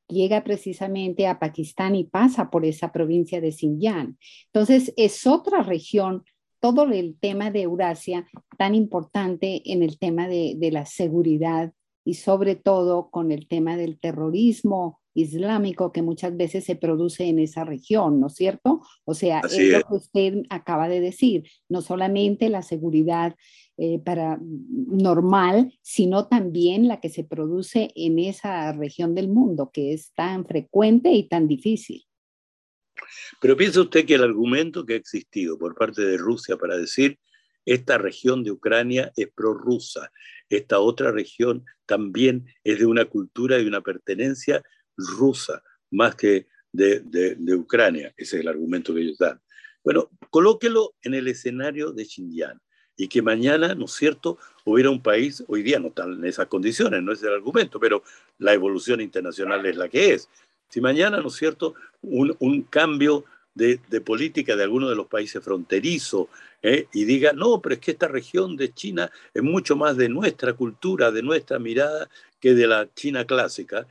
llega 0.07 0.43
precisamente 0.43 1.27
a 1.27 1.39
Pakistán 1.39 1.95
y 1.95 2.03
pasa 2.03 2.49
por 2.49 2.65
esa 2.65 2.91
provincia 2.91 3.39
de 3.39 3.51
Xinjiang. 3.51 4.17
Entonces, 4.47 4.93
es 4.97 5.25
otra 5.25 5.63
región, 5.63 6.23
todo 6.59 6.83
el 6.83 7.17
tema 7.19 7.51
de 7.51 7.61
Eurasia 7.61 8.27
tan 8.57 8.75
importante 8.75 9.61
en 9.65 9.81
el 9.81 9.97
tema 9.97 10.27
de, 10.27 10.55
de 10.57 10.71
la 10.71 10.85
seguridad 10.85 11.71
y 12.09 12.15
sobre 12.15 12.55
todo 12.55 13.11
con 13.11 13.31
el 13.31 13.47
tema 13.47 13.77
del 13.77 13.99
terrorismo, 13.99 14.99
islámico 15.13 15.91
que 15.91 16.01
muchas 16.01 16.35
veces 16.35 16.63
se 16.63 16.75
produce 16.75 17.25
en 17.25 17.37
esa 17.37 17.65
región, 17.65 18.19
¿no 18.19 18.27
es 18.27 18.33
cierto? 18.33 18.81
O 19.05 19.13
sea, 19.13 19.41
es, 19.41 19.71
lo 19.71 19.81
que 19.81 19.95
usted 19.95 20.33
acaba 20.49 20.89
de 20.89 21.01
decir, 21.01 21.43
no 21.67 21.83
solamente 21.83 22.49
la 22.49 22.63
seguridad 22.63 23.35
eh, 23.77 23.99
para 24.03 24.39
normal, 24.41 25.71
sino 25.83 26.27
también 26.27 26.87
la 26.87 26.99
que 26.99 27.09
se 27.09 27.23
produce 27.23 27.91
en 27.93 28.17
esa 28.17 28.71
región 28.71 29.13
del 29.13 29.29
mundo, 29.29 29.69
que 29.71 29.93
es 29.93 30.11
tan 30.15 30.47
frecuente 30.47 31.11
y 31.11 31.29
tan 31.29 31.47
difícil. 31.47 32.05
Pero 33.39 33.55
piensa 33.55 33.81
usted 33.81 34.03
que 34.03 34.15
el 34.15 34.23
argumento 34.23 34.83
que 34.83 34.93
ha 34.93 34.97
existido 34.97 35.59
por 35.59 35.75
parte 35.75 36.01
de 36.01 36.17
Rusia 36.17 36.57
para 36.57 36.75
decir 36.75 37.19
esta 37.73 37.99
región 37.99 38.43
de 38.43 38.51
Ucrania 38.51 39.11
es 39.15 39.27
prorrusa, 39.29 40.11
esta 40.49 40.79
otra 40.79 41.11
región 41.11 41.63
también 41.85 42.47
es 42.63 42.79
de 42.79 42.87
una 42.87 43.05
cultura 43.05 43.59
y 43.59 43.67
una 43.67 43.81
pertenencia 43.81 44.63
rusa 44.97 45.61
más 45.91 46.15
que 46.15 46.47
de, 46.71 46.99
de, 47.01 47.55
Ucrania. 47.55 48.11
Ese 48.17 48.37
es 48.37 48.41
el 48.41 48.47
argumento 48.47 48.93
que 48.93 49.01
ellos 49.01 49.19
dan. 49.19 49.39
Bueno, 49.83 50.09
colóquelo 50.31 50.95
en 51.03 51.13
el 51.13 51.27
escenario 51.27 51.91
de 51.91 52.05
Xinjiang 52.05 52.59
y 52.97 53.07
que 53.07 53.21
mañana, 53.21 53.75
¿no 53.75 53.85
es 53.85 53.91
cierto?, 53.91 54.39
hubiera 54.65 54.89
un 54.89 55.01
país, 55.01 55.43
hoy 55.47 55.61
día 55.61 55.79
no 55.79 55.89
están 55.89 56.13
en 56.13 56.25
esas 56.25 56.47
condiciones, 56.47 57.03
no 57.03 57.11
es 57.11 57.21
el 57.21 57.33
argumento, 57.33 57.79
pero 57.79 58.03
la 58.39 58.53
evolución 58.53 58.99
internacional 58.99 59.63
es 59.67 59.77
la 59.77 59.87
que 59.89 60.15
es. 60.15 60.27
Si 60.69 60.81
mañana, 60.81 61.21
¿no 61.21 61.27
es 61.27 61.35
cierto?, 61.35 61.75
un, 62.01 62.63
cambio 62.63 63.25
de, 63.59 64.01
política 64.01 64.55
de 64.55 64.63
alguno 64.63 64.89
de 64.89 64.95
los 64.95 65.07
países 65.07 65.43
fronterizos 65.43 66.27
¿eh? 66.63 66.87
y 66.93 67.03
diga, 67.03 67.33
no, 67.33 67.61
pero 67.61 67.75
es 67.75 67.81
que 67.81 67.91
esta 67.91 68.07
región 68.07 68.55
de 68.55 68.73
China 68.73 69.11
es 69.33 69.43
mucho 69.43 69.75
más 69.75 69.97
de 69.97 70.09
nuestra 70.09 70.53
cultura, 70.53 71.11
de 71.11 71.21
nuestra 71.21 71.59
mirada, 71.59 72.09
que 72.39 72.53
de 72.53 72.67
la 72.67 72.87
China 72.93 73.25
clásica, 73.25 73.85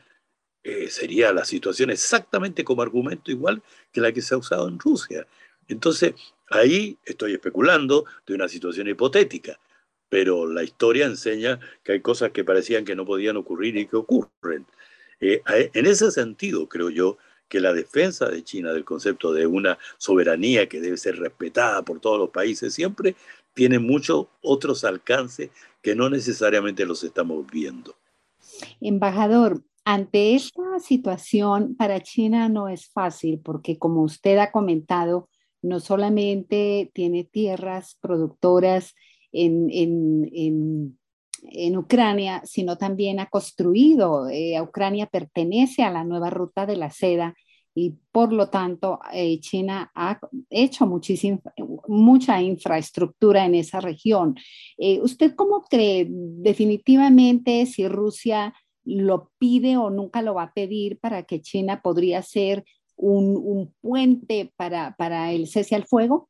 eh, 0.64 0.88
sería 0.88 1.32
la 1.32 1.44
situación 1.44 1.90
exactamente 1.90 2.64
como 2.64 2.82
argumento 2.82 3.30
igual 3.30 3.62
que 3.92 4.00
la 4.00 4.12
que 4.12 4.22
se 4.22 4.34
ha 4.34 4.38
usado 4.38 4.68
en 4.68 4.78
Rusia. 4.78 5.26
Entonces, 5.68 6.14
ahí 6.50 6.96
estoy 7.04 7.34
especulando 7.34 8.06
de 8.26 8.34
una 8.34 8.48
situación 8.48 8.88
hipotética, 8.88 9.60
pero 10.08 10.46
la 10.46 10.64
historia 10.64 11.04
enseña 11.04 11.60
que 11.84 11.92
hay 11.92 12.00
cosas 12.00 12.30
que 12.32 12.44
parecían 12.44 12.87
que 12.87 12.96
no 12.96 13.04
podían 13.04 13.37
ocurrir 13.37 13.76
y 13.76 13.87
que 13.87 13.96
ocurren. 13.96 14.66
Eh, 15.20 15.42
en 15.46 15.87
ese 15.87 16.10
sentido, 16.10 16.68
creo 16.68 16.88
yo, 16.90 17.18
que 17.49 17.61
la 17.61 17.73
defensa 17.73 18.28
de 18.28 18.45
China 18.45 18.73
del 18.73 18.85
concepto 18.85 19.33
de 19.33 19.47
una 19.47 19.78
soberanía 19.97 20.69
que 20.69 20.81
debe 20.81 20.97
ser 20.97 21.17
respetada 21.17 21.83
por 21.83 22.00
todos 22.00 22.19
los 22.19 22.31
países 22.31 22.75
siempre 22.75 23.17
tiene 23.55 23.78
muchos 23.78 24.26
otros 24.43 24.85
alcances 24.85 25.50
que 25.83 25.95
no 25.95 26.11
necesariamente 26.11 26.87
los 26.87 27.02
estamos 27.02 27.47
viendo. 27.50 27.97
Embajador, 28.81 29.62
ante 29.85 30.35
esta 30.35 30.78
situación 30.81 31.75
para 31.75 32.00
China 32.00 32.49
no 32.49 32.69
es 32.69 32.88
fácil 32.90 33.40
porque 33.43 33.78
como 33.78 34.02
usted 34.02 34.38
ha 34.38 34.52
comentado, 34.52 35.28
no 35.62 35.81
solamente 35.81 36.90
tiene 36.93 37.25
tierras 37.25 37.97
productoras 38.00 38.95
en, 39.33 39.71
en, 39.71 40.98
Ucrania, 41.76 42.42
sino 42.45 42.76
también 42.76 43.21
ha 43.21 43.26
construido, 43.26 44.28
eh, 44.28 44.61
Ucrania 44.61 45.07
pertenece 45.07 45.83
a 45.83 45.90
la 45.90 46.04
nueva 46.04 46.30
ruta 46.30 46.66
de 46.66 46.76
la 46.76 46.90
seda 46.90 47.35
y 47.75 47.95
por 48.11 48.33
lo 48.33 48.49
tanto 48.49 48.99
eh, 49.12 49.38
China 49.38 49.90
ha 49.95 50.18
hecho 50.50 50.87
muchísima, 50.87 51.38
mucha 51.87 52.42
infraestructura 52.42 53.45
en 53.45 53.54
esa 53.54 53.80
región. 53.80 54.35
Eh, 54.76 55.00
¿Usted 55.00 55.35
cómo 55.37 55.62
cree 55.62 56.07
definitivamente 56.09 57.66
si 57.66 57.87
Rusia 57.87 58.52
lo 58.85 59.30
pide 59.38 59.76
o 59.76 59.90
nunca 59.90 60.23
lo 60.23 60.35
va 60.35 60.45
a 60.45 60.52
pedir 60.52 60.99
para 60.99 61.23
que 61.23 61.40
China 61.40 61.80
podría 61.83 62.23
ser 62.23 62.64
un, 62.97 63.73
puente 63.80 64.52
para, 64.57 64.97
para 64.97 65.33
el 65.33 65.47
cese 65.47 65.76
al 65.76 65.87
fuego? 65.87 66.28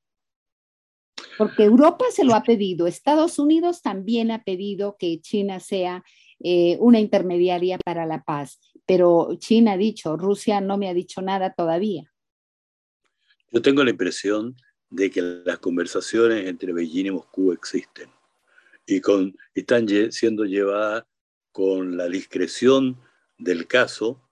Porque 1.38 1.64
Europa 1.64 2.04
se 2.10 2.24
lo 2.24 2.34
ha 2.34 2.42
pedido, 2.42 2.86
Estados 2.86 3.38
Unidos 3.38 3.80
también 3.80 4.30
ha 4.30 4.42
pedido 4.42 4.96
que 4.98 5.20
China 5.20 5.60
sea 5.60 6.04
eh, 6.40 6.76
una 6.80 7.00
intermediaria 7.00 7.78
para 7.78 8.04
la 8.04 8.24
paz, 8.24 8.60
pero 8.84 9.36
China 9.38 9.72
ha 9.72 9.76
dicho, 9.76 10.16
Rusia 10.16 10.60
no 10.60 10.76
me 10.76 10.88
ha 10.88 10.94
dicho 10.94 11.22
nada 11.22 11.54
todavía. 11.54 12.12
Yo 13.50 13.62
tengo 13.62 13.82
la 13.82 13.90
impresión 13.90 14.56
de 14.90 15.10
que 15.10 15.22
las 15.22 15.58
conversaciones 15.58 16.46
entre 16.46 16.72
Beijing 16.72 17.06
y 17.06 17.10
Moscú 17.12 17.52
existen 17.52 18.10
y, 18.88 19.02
están 19.54 19.86
siendo 20.10 20.44
llevadas 20.44 21.04
con 21.52 21.96
la 21.96 22.08
discreción 22.08 22.98
del 23.36 23.66
caso, 23.66 24.27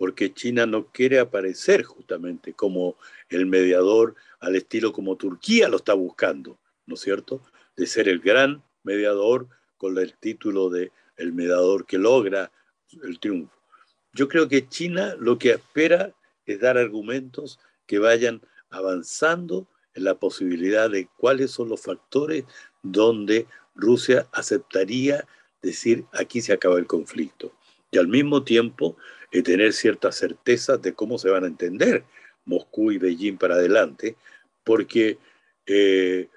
porque 0.00 0.32
China 0.32 0.64
no 0.64 0.86
quiere 0.86 1.18
aparecer 1.18 1.82
justamente 1.82 2.54
como 2.54 2.96
el 3.28 3.44
mediador 3.44 4.14
al 4.38 4.56
estilo 4.56 4.94
como 4.94 5.16
Turquía 5.16 5.68
lo 5.68 5.76
está 5.76 5.92
buscando, 5.92 6.58
¿no 6.86 6.94
es 6.94 7.02
cierto? 7.02 7.42
De 7.76 7.86
ser 7.86 8.08
el 8.08 8.20
gran 8.20 8.62
mediador 8.82 9.48
con 9.76 9.98
el 9.98 10.14
título 10.14 10.70
de 10.70 10.90
el 11.18 11.34
mediador 11.34 11.84
que 11.84 11.98
logra 11.98 12.50
el 13.02 13.20
triunfo. 13.20 13.54
Yo 14.14 14.26
creo 14.26 14.48
que 14.48 14.66
China 14.66 15.16
lo 15.18 15.38
que 15.38 15.50
espera 15.50 16.14
es 16.46 16.60
dar 16.60 16.78
argumentos 16.78 17.58
que 17.86 17.98
vayan 17.98 18.40
avanzando 18.70 19.68
en 19.92 20.04
la 20.04 20.14
posibilidad 20.14 20.88
de 20.88 21.08
cuáles 21.18 21.50
son 21.50 21.68
los 21.68 21.82
factores 21.82 22.44
donde 22.82 23.46
Rusia 23.74 24.26
aceptaría 24.32 25.26
decir 25.60 26.06
aquí 26.14 26.40
se 26.40 26.54
acaba 26.54 26.78
el 26.78 26.86
conflicto. 26.86 27.52
Y 27.90 27.98
al 27.98 28.08
mismo 28.08 28.44
tiempo 28.44 28.96
eh, 29.30 29.42
tener 29.42 29.72
ciertas 29.72 30.16
certezas 30.16 30.80
de 30.82 30.94
cómo 30.94 31.18
se 31.18 31.30
van 31.30 31.44
a 31.44 31.48
entender 31.48 32.04
Moscú 32.44 32.90
y 32.92 32.98
Beijing 32.98 33.36
para 33.36 33.54
adelante, 33.54 34.16
porque 34.64 35.18
eh, 35.66 36.28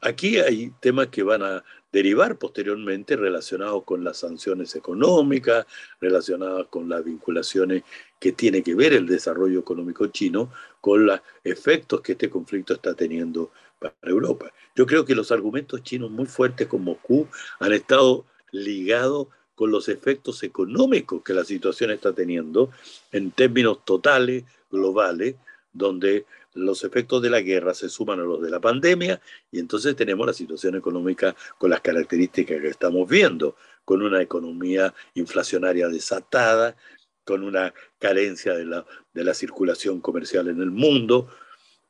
aquí 0.00 0.38
hay 0.38 0.72
temas 0.80 1.08
que 1.08 1.22
van 1.22 1.42
a 1.42 1.64
derivar 1.92 2.38
posteriormente 2.38 3.16
relacionados 3.16 3.84
con 3.84 4.04
las 4.04 4.18
sanciones 4.18 4.76
económicas, 4.76 5.66
relacionadas 6.00 6.66
con 6.68 6.88
las 6.88 7.04
vinculaciones 7.04 7.82
que 8.18 8.32
tiene 8.32 8.62
que 8.62 8.74
ver 8.74 8.92
el 8.92 9.06
desarrollo 9.06 9.60
económico 9.60 10.06
chino 10.06 10.52
con 10.80 11.06
los 11.06 11.20
efectos 11.42 12.00
que 12.00 12.12
este 12.12 12.30
conflicto 12.30 12.74
está 12.74 12.94
teniendo 12.94 13.50
para 13.78 13.94
Europa. 14.02 14.52
Yo 14.76 14.86
creo 14.86 15.04
que 15.04 15.14
los 15.14 15.32
argumentos 15.32 15.82
chinos 15.82 16.10
muy 16.10 16.26
fuertes 16.26 16.68
con 16.68 16.84
Moscú 16.84 17.26
han 17.58 17.72
estado 17.72 18.24
ligados 18.52 19.28
con 19.60 19.70
los 19.70 19.90
efectos 19.90 20.42
económicos 20.42 21.22
que 21.22 21.34
la 21.34 21.44
situación 21.44 21.90
está 21.90 22.14
teniendo 22.14 22.70
en 23.12 23.30
términos 23.30 23.84
totales, 23.84 24.44
globales, 24.70 25.34
donde 25.70 26.24
los 26.54 26.82
efectos 26.82 27.20
de 27.20 27.28
la 27.28 27.42
guerra 27.42 27.74
se 27.74 27.90
suman 27.90 28.20
a 28.20 28.22
los 28.22 28.40
de 28.40 28.48
la 28.48 28.58
pandemia 28.58 29.20
y 29.52 29.58
entonces 29.58 29.94
tenemos 29.94 30.26
la 30.26 30.32
situación 30.32 30.76
económica 30.76 31.36
con 31.58 31.68
las 31.68 31.82
características 31.82 32.58
que 32.58 32.68
estamos 32.68 33.06
viendo, 33.06 33.54
con 33.84 34.00
una 34.00 34.22
economía 34.22 34.94
inflacionaria 35.12 35.88
desatada, 35.88 36.74
con 37.22 37.44
una 37.44 37.74
carencia 37.98 38.54
de 38.54 38.64
la, 38.64 38.86
de 39.12 39.24
la 39.24 39.34
circulación 39.34 40.00
comercial 40.00 40.48
en 40.48 40.62
el 40.62 40.70
mundo. 40.70 41.28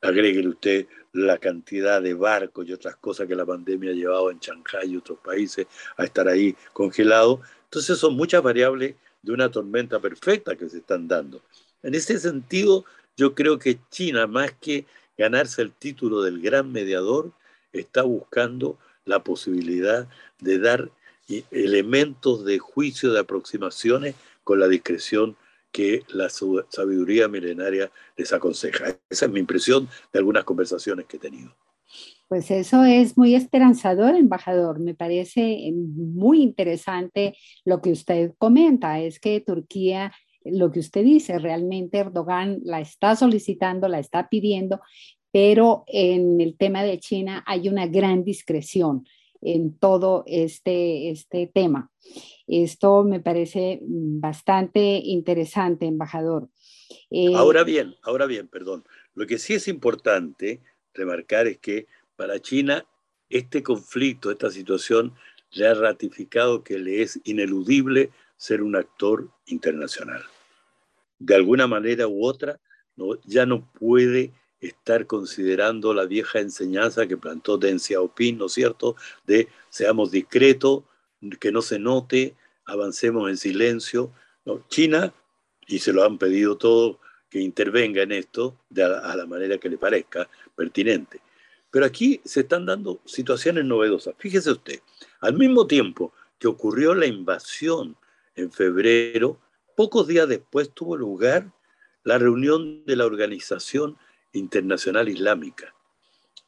Agréguele 0.01 0.49
usted 0.49 0.87
la 1.13 1.37
cantidad 1.37 2.01
de 2.01 2.13
barcos 2.13 2.67
y 2.67 2.73
otras 2.73 2.95
cosas 2.95 3.27
que 3.27 3.35
la 3.35 3.45
pandemia 3.45 3.91
ha 3.91 3.95
llevado 3.95 4.31
en 4.31 4.39
Shanghai 4.39 4.89
y 4.89 4.97
otros 4.97 5.19
países 5.19 5.67
a 5.97 6.03
estar 6.03 6.27
ahí 6.27 6.55
congelados. 6.73 7.39
Entonces 7.65 7.97
son 7.97 8.15
muchas 8.15 8.41
variables 8.41 8.95
de 9.21 9.31
una 9.31 9.49
tormenta 9.51 9.99
perfecta 9.99 10.55
que 10.55 10.69
se 10.69 10.77
están 10.77 11.07
dando. 11.07 11.41
En 11.83 11.95
ese 11.95 12.17
sentido, 12.19 12.85
yo 13.17 13.35
creo 13.35 13.59
que 13.59 13.79
China, 13.89 14.27
más 14.27 14.53
que 14.53 14.85
ganarse 15.17 15.61
el 15.61 15.71
título 15.71 16.21
del 16.21 16.41
gran 16.41 16.71
mediador, 16.71 17.31
está 17.73 18.03
buscando 18.03 18.77
la 19.05 19.23
posibilidad 19.23 20.07
de 20.39 20.59
dar 20.59 20.89
elementos 21.51 22.45
de 22.45 22.59
juicio, 22.59 23.13
de 23.13 23.19
aproximaciones 23.19 24.15
con 24.43 24.59
la 24.59 24.67
discreción 24.67 25.35
que 25.71 26.03
la 26.09 26.29
sabiduría 26.29 27.27
milenaria 27.27 27.91
les 28.17 28.33
aconseja. 28.33 28.97
Esa 29.09 29.25
es 29.25 29.31
mi 29.31 29.39
impresión 29.39 29.87
de 30.11 30.19
algunas 30.19 30.43
conversaciones 30.43 31.05
que 31.05 31.17
he 31.17 31.19
tenido. 31.19 31.55
Pues 32.27 32.49
eso 32.49 32.85
es 32.85 33.17
muy 33.17 33.35
esperanzador, 33.35 34.15
embajador. 34.15 34.79
Me 34.79 34.95
parece 34.95 35.71
muy 35.73 36.41
interesante 36.41 37.35
lo 37.65 37.81
que 37.81 37.91
usted 37.91 38.33
comenta, 38.37 38.99
es 38.99 39.19
que 39.19 39.41
Turquía 39.41 40.13
lo 40.43 40.71
que 40.71 40.79
usted 40.79 41.03
dice, 41.03 41.37
realmente 41.39 41.99
Erdogan 41.99 42.59
la 42.63 42.79
está 42.79 43.15
solicitando, 43.15 43.87
la 43.87 43.99
está 43.99 44.27
pidiendo, 44.29 44.81
pero 45.31 45.83
en 45.87 46.41
el 46.41 46.57
tema 46.57 46.83
de 46.83 46.99
China 46.99 47.43
hay 47.45 47.69
una 47.69 47.87
gran 47.87 48.23
discreción 48.23 49.05
en 49.41 49.77
todo 49.77 50.23
este, 50.27 51.09
este 51.09 51.47
tema. 51.47 51.91
Esto 52.47 53.03
me 53.03 53.19
parece 53.19 53.79
bastante 53.81 55.01
interesante, 55.03 55.85
embajador. 55.85 56.49
Eh, 57.09 57.33
ahora 57.35 57.63
bien, 57.63 57.95
ahora 58.03 58.25
bien, 58.25 58.47
perdón. 58.47 58.83
Lo 59.13 59.27
que 59.27 59.37
sí 59.37 59.53
es 59.53 59.67
importante 59.67 60.61
remarcar 60.93 61.47
es 61.47 61.57
que 61.57 61.87
para 62.15 62.39
China 62.39 62.85
este 63.29 63.63
conflicto, 63.63 64.29
esta 64.29 64.51
situación, 64.51 65.13
le 65.51 65.67
ha 65.67 65.73
ratificado 65.73 66.63
que 66.63 66.77
le 66.77 67.01
es 67.01 67.19
ineludible 67.23 68.11
ser 68.37 68.61
un 68.61 68.75
actor 68.75 69.29
internacional. 69.47 70.23
De 71.19 71.35
alguna 71.35 71.67
manera 71.67 72.07
u 72.07 72.25
otra, 72.25 72.59
ya 73.25 73.45
no 73.45 73.71
puede 73.73 74.31
estar 74.61 75.07
considerando 75.07 75.93
la 75.93 76.05
vieja 76.05 76.39
enseñanza 76.39 77.07
que 77.07 77.17
plantó 77.17 77.57
Deng 77.57 77.79
Xiaoping, 77.79 78.37
¿no 78.37 78.45
es 78.45 78.53
cierto?, 78.53 78.95
de 79.25 79.47
seamos 79.69 80.11
discretos, 80.11 80.83
que 81.39 81.51
no 81.51 81.61
se 81.61 81.79
note, 81.79 82.35
avancemos 82.65 83.29
en 83.29 83.37
silencio. 83.37 84.11
China, 84.69 85.13
y 85.67 85.79
se 85.79 85.93
lo 85.93 86.03
han 86.03 86.17
pedido 86.17 86.57
todos, 86.57 86.97
que 87.29 87.39
intervenga 87.39 88.03
en 88.03 88.11
esto 88.11 88.57
de 88.69 88.83
a, 88.83 89.15
la 89.15 89.25
manera 89.25 89.57
que 89.57 89.69
le 89.69 89.77
parezca 89.77 90.29
pertinente. 90.55 91.21
Pero 91.71 91.85
aquí 91.85 92.19
se 92.25 92.41
están 92.41 92.65
dando 92.65 92.99
situaciones 93.05 93.63
novedosas. 93.63 94.13
Fíjese 94.17 94.51
usted, 94.51 94.81
al 95.21 95.35
mismo 95.35 95.65
tiempo 95.65 96.13
que 96.37 96.49
ocurrió 96.49 96.93
la 96.93 97.05
invasión 97.05 97.95
en 98.35 98.51
febrero, 98.51 99.39
pocos 99.77 100.07
días 100.07 100.27
después 100.27 100.71
tuvo 100.71 100.97
lugar 100.97 101.49
la 102.03 102.17
reunión 102.17 102.83
de 102.85 102.95
la 102.97 103.05
Organización 103.05 103.97
Internacional 104.33 105.09
Islámica. 105.09 105.73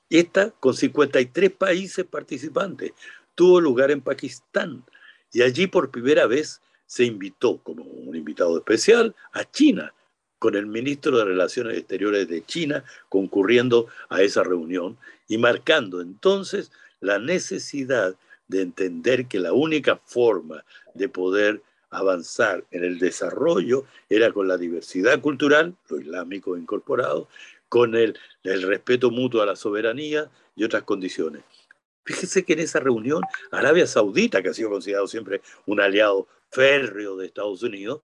Esta, 0.09 0.51
con 0.51 0.75
53 0.75 1.51
países 1.51 2.05
participantes, 2.05 2.93
tuvo 3.35 3.59
lugar 3.59 3.91
en 3.91 4.01
Pakistán 4.01 4.83
y 5.31 5.41
allí 5.41 5.67
por 5.67 5.91
primera 5.91 6.27
vez 6.27 6.61
se 6.85 7.05
invitó 7.05 7.57
como 7.57 7.83
un 7.83 8.15
invitado 8.15 8.57
especial 8.57 9.15
a 9.31 9.49
China 9.49 9.93
con 10.37 10.55
el 10.55 10.67
ministro 10.67 11.17
de 11.17 11.25
Relaciones 11.25 11.77
Exteriores 11.77 12.27
de 12.27 12.45
China 12.45 12.83
concurriendo 13.09 13.87
a 14.09 14.21
esa 14.21 14.43
reunión 14.43 14.97
y 15.27 15.37
marcando 15.37 16.01
entonces 16.01 16.71
la 16.99 17.17
necesidad 17.17 18.15
de 18.47 18.61
entender 18.61 19.27
que 19.27 19.39
la 19.39 19.53
única 19.53 19.97
forma 20.05 20.63
de 20.93 21.09
poder 21.09 21.61
avanzar 21.89 22.65
en 22.71 22.83
el 22.83 22.99
desarrollo 22.99 23.85
era 24.09 24.31
con 24.31 24.47
la 24.47 24.57
diversidad 24.57 25.21
cultural, 25.21 25.75
lo 25.89 25.99
islámico 25.99 26.57
incorporado, 26.57 27.27
con 27.73 27.95
el, 27.95 28.15
respeto 28.43 29.09
mutuo 29.09 29.41
a 29.41 29.47
la 29.47 29.55
soberanía 29.55 30.29
y 30.55 30.63
otras 30.63 30.83
condiciones. 30.83 31.41
Fíjese 32.05 32.45
que 32.45 32.53
en 32.53 32.59
esa 32.59 32.79
reunión 32.79 33.23
Arabia 33.49 33.87
Saudita, 33.87 34.43
que 34.43 34.49
ha 34.49 34.53
sido 34.53 34.69
considerado 34.69 35.07
siempre 35.07 35.41
un 35.65 35.81
aliado 35.81 36.27
férreo 36.51 37.17
de 37.17 37.25
Estados 37.25 37.63
Unidos, 37.63 38.01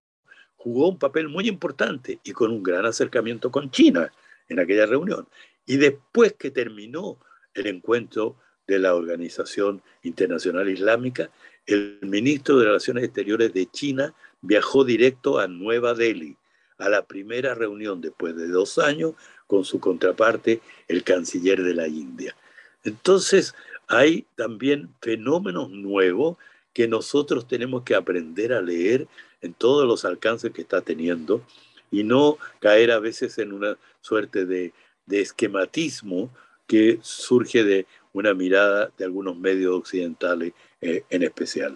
jugó 0.55 0.89
un 0.89 0.97
papel 0.97 1.29
muy 1.29 1.47
importante 1.47 2.19
y 2.23 2.31
con 2.31 2.49
un 2.49 2.63
gran 2.63 2.87
acercamiento 2.87 3.51
con 3.51 3.69
China 3.69 4.11
en 4.47 4.59
aquella 4.59 4.87
reunión. 4.87 5.27
Y 5.67 5.77
después 5.77 6.33
que 6.33 6.49
terminó 6.49 7.19
el 7.53 7.67
encuentro 7.67 8.37
de 8.65 8.79
la 8.79 8.95
Organización 8.95 9.83
Internacional 10.01 10.67
Islámica, 10.67 11.29
el 11.67 11.99
ministro 12.01 12.57
de 12.57 12.65
Relaciones 12.65 13.03
Exteriores 13.03 13.53
de 13.53 13.67
China 13.67 14.15
viajó 14.41 14.83
directo 14.83 15.37
a 15.37 15.47
Nueva 15.47 15.93
Delhi, 15.93 16.37
a 16.79 16.89
la 16.89 17.05
primera 17.05 17.53
reunión 17.53 18.01
después 18.01 18.35
de 18.35 18.47
dos 18.47 18.79
años 18.79 19.13
con 19.49 19.65
su 19.65 19.79
contraparte, 19.79 20.61
el 20.87 21.03
canciller 21.03 21.63
de 21.63 21.73
la 21.73 21.87
India. 21.87 22.35
Entonces, 22.83 23.55
hay 23.87 24.27
también 24.35 24.93
fenómenos 25.01 25.71
nuevos 25.71 26.37
que 26.71 26.87
nosotros 26.87 27.47
tenemos 27.47 27.81
que 27.81 27.95
aprender 27.95 28.53
a 28.53 28.61
leer 28.61 29.07
en 29.41 29.55
todos 29.55 29.87
los 29.87 30.05
alcances 30.05 30.51
que 30.51 30.61
está 30.61 30.81
teniendo 30.81 31.41
y 31.89 32.03
no 32.03 32.37
caer 32.59 32.91
a 32.91 32.99
veces 32.99 33.39
en 33.39 33.51
una 33.51 33.75
suerte 34.01 34.45
de, 34.45 34.71
esquematismo 35.09 36.29
que 36.67 36.99
surge 37.01 37.63
de 37.63 37.87
una 38.13 38.35
mirada 38.35 38.91
de 38.99 39.05
algunos 39.05 39.35
medios 39.35 39.73
occidentales 39.73 40.53
eh, 40.79 41.01
en 41.09 41.23
especial. 41.23 41.75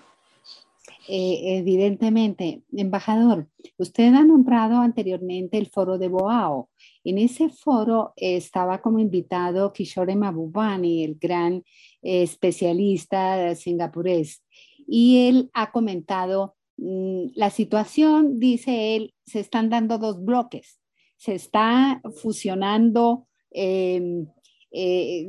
Eh, 1.07 1.57
evidentemente, 1.57 2.61
embajador, 2.71 3.47
usted 3.77 4.13
ha 4.13 4.23
nombrado 4.23 4.77
anteriormente 4.77 5.57
el 5.57 5.67
foro 5.67 5.97
de 5.97 6.07
Boao. 6.07 6.69
En 7.03 7.17
ese 7.17 7.49
foro 7.49 8.13
estaba 8.15 8.81
como 8.81 8.99
invitado 8.99 9.73
Kishore 9.73 10.15
Mabubani, 10.15 11.03
el 11.03 11.15
gran 11.15 11.63
eh, 12.01 12.23
especialista 12.23 13.55
singapurés, 13.55 14.43
y 14.87 15.27
él 15.27 15.49
ha 15.53 15.71
comentado 15.71 16.55
mm, 16.77 17.27
la 17.35 17.49
situación, 17.49 18.39
dice 18.39 18.95
él, 18.95 19.13
se 19.25 19.39
están 19.39 19.69
dando 19.69 19.97
dos 19.97 20.23
bloques. 20.23 20.79
Se 21.17 21.35
está 21.35 22.01
fusionando 22.21 23.27
em, 23.51 24.27
eh, 24.71 25.27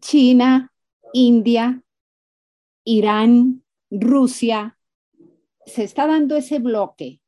China, 0.00 0.72
India, 1.12 1.82
Irán, 2.84 3.64
Rusia, 3.90 4.78
se 5.64 5.82
está 5.82 6.06
dando 6.06 6.36
ese 6.36 6.58
bloque 6.58 7.20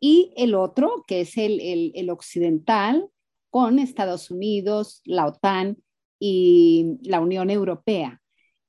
y 0.00 0.32
el 0.36 0.54
otro, 0.54 1.04
que 1.06 1.22
es 1.22 1.36
el, 1.36 2.10
occidental, 2.10 3.08
con 3.50 3.78
Estados 3.78 4.30
Unidos, 4.30 5.00
la 5.04 5.26
OTAN 5.26 5.78
y 6.18 6.98
la 7.02 7.20
Unión 7.20 7.50
Europea. 7.50 8.20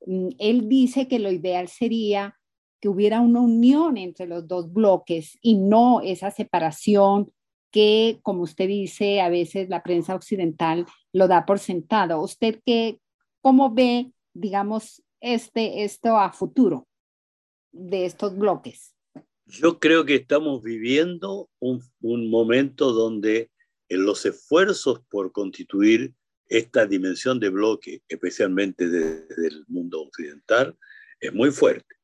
Mm, 0.06 0.30
él 0.40 0.70
dice 0.70 1.08
que 1.08 1.20
lo 1.20 1.32
ideal 1.32 1.68
sería 1.68 2.38
que 2.80 2.90
hubiera 2.90 3.22
una 3.22 3.42
unión 3.42 3.98
entre 3.98 4.28
los 4.28 4.48
dos 4.48 4.72
bloques 4.72 5.38
y 5.42 5.56
no 5.56 6.02
esa 6.02 6.32
separación 6.32 7.32
que, 7.72 8.20
como 8.22 8.44
usted 8.44 8.68
dice, 8.68 9.22
a 9.22 9.30
veces 9.30 9.70
la 9.70 9.84
prensa 9.84 10.16
occidental 10.16 10.86
lo 11.12 11.28
da 11.28 11.46
por 11.46 11.60
sentado. 11.60 12.22
¿Usted 12.22 12.62
qué, 12.66 13.00
cómo 13.42 13.74
ve, 13.74 14.12
digamos, 14.34 15.04
este, 15.20 15.84
esto 15.84 16.18
a 16.18 16.32
futuro? 16.32 16.88
de 17.78 18.06
estos 18.06 18.38
bloques? 18.38 18.97
Yo 19.50 19.80
creo 19.80 20.04
que 20.04 20.16
estamos 20.16 20.62
viviendo 20.62 21.50
un, 21.60 21.82
momento 22.02 22.92
donde 22.92 23.50
en 23.88 24.04
los 24.04 24.26
esfuerzos 24.26 25.00
por 25.10 25.32
constituir 25.32 26.14
esta 26.50 26.86
dimensión 26.86 27.40
de 27.40 27.48
bloque, 27.48 28.02
especialmente 28.10 28.90
desde 28.90 29.48
el 29.48 29.64
mundo 29.68 30.02
occidental, 30.02 30.78
es 31.22 31.34
muy 31.34 31.52
fuerte. 31.52 31.96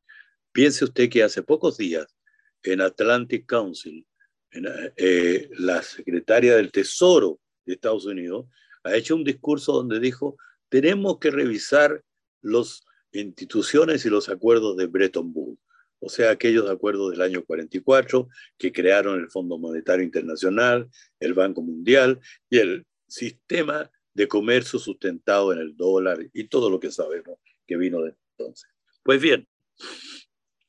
Piense 0.54 0.86
usted 0.86 1.10
que 1.10 1.24
hace 1.24 1.44
pocos 1.44 1.78
días 1.78 2.16
en 2.64 2.80
Atlantic 2.80 3.46
Council, 3.46 4.08
eh, 4.54 5.50
la 5.58 5.82
secretaria 5.82 6.56
del 6.56 6.72
Tesoro 6.72 7.42
de 7.66 7.74
Estados 7.74 8.06
Unidos 8.06 8.46
ha 8.84 8.96
hecho 8.96 9.16
un 9.16 9.24
discurso 9.24 9.74
donde 9.74 10.00
dijo, 10.00 10.38
tenemos 10.70 11.20
que 11.20 11.32
revisar 11.32 12.04
las 12.42 12.86
instituciones 13.12 14.06
y 14.06 14.10
los 14.10 14.30
acuerdos 14.30 14.78
de 14.78 14.86
Bretton 14.86 15.32
Woods 15.34 15.60
o 16.04 16.10
sea, 16.10 16.32
aquellos 16.32 16.70
acuerdos 16.70 17.12
del 17.12 17.22
año 17.22 17.46
44 17.46 18.28
que 18.58 18.74
crearon 18.74 19.22
el 19.22 19.30
Fondo 19.30 19.58
Monetario 19.58 20.04
Internacional, 20.04 20.90
el 21.20 21.34
Banco 21.34 21.62
Mundial 21.62 22.20
y 22.50 22.58
el 22.58 22.86
sistema 23.08 23.90
de 24.14 24.28
comercio 24.28 24.80
sustentado 24.80 25.54
en 25.54 25.60
el 25.60 25.78
dólar 25.78 26.20
y 26.34 26.50
todo 26.50 26.70
lo 26.70 26.80
que 26.80 26.92
sabemos 26.92 27.40
que 27.66 27.78
vino 27.78 28.02
de 28.02 28.16
entonces. 28.32 28.70
Pues 29.02 29.22
bien, 29.22 29.48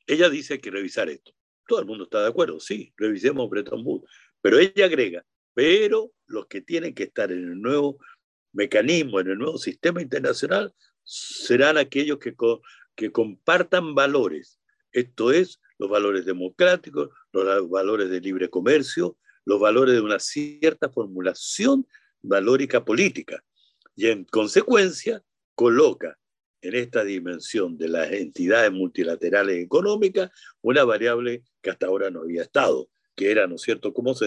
ella 0.07 0.29
dice 0.29 0.59
que 0.59 0.71
revisar 0.71 1.09
esto. 1.09 1.33
Todo 1.67 1.81
el 1.81 1.85
mundo 1.85 2.05
está 2.05 2.21
de 2.21 2.29
acuerdo, 2.29 2.61
sí, 2.61 2.93
revisemos 2.95 3.49
Bretton 3.49 3.81
Woods, 3.83 4.09
pero 4.41 4.57
ella 4.57 4.85
agrega, 4.85 5.25
pero 5.53 6.13
los 6.27 6.47
que 6.47 6.61
tienen 6.61 6.93
que 6.93 7.03
estar 7.03 7.31
en 7.31 7.39
el 7.39 7.61
nuevo 7.61 7.97
mecanismo, 8.53 9.19
en 9.19 9.31
el 9.31 9.37
nuevo 9.37 9.57
sistema 9.57 10.01
internacional, 10.01 10.73
serán 11.03 11.77
aquellos 11.77 12.19
que, 12.19 12.33
que 12.95 13.11
compartan 13.11 13.95
valores 13.95 14.59
esto 14.95 15.31
es, 15.31 15.59
los 15.77 15.89
valores 15.89 16.25
democráticos, 16.25 17.09
los 17.33 17.69
valores 17.69 18.09
de 18.09 18.21
libre 18.21 18.49
comercio, 18.49 19.17
los 19.43 19.59
valores 19.59 19.93
de 19.93 20.01
una 20.01 20.19
cierta 20.19 20.89
formulación 20.89 21.85
valórica 22.21 22.83
política. 22.83 23.43
Y 23.95 24.07
en 24.07 24.23
consecuencia, 24.23 25.21
coloca 25.53 26.17
en 26.61 26.75
esta 26.75 27.03
dimensión 27.03 27.77
de 27.77 27.89
las 27.89 28.11
entidades 28.11 28.71
multilaterales 28.71 29.63
económicas 29.63 30.31
una 30.61 30.83
variable 30.83 31.43
que 31.61 31.69
hasta 31.69 31.87
ahora 31.87 32.09
no 32.09 32.21
había 32.21 32.41
estado, 32.41 32.89
que 33.15 33.31
era, 33.31 33.47
¿no 33.47 33.55
es 33.55 33.61
cierto?, 33.61 33.93
cómo 33.93 34.15
se 34.15 34.25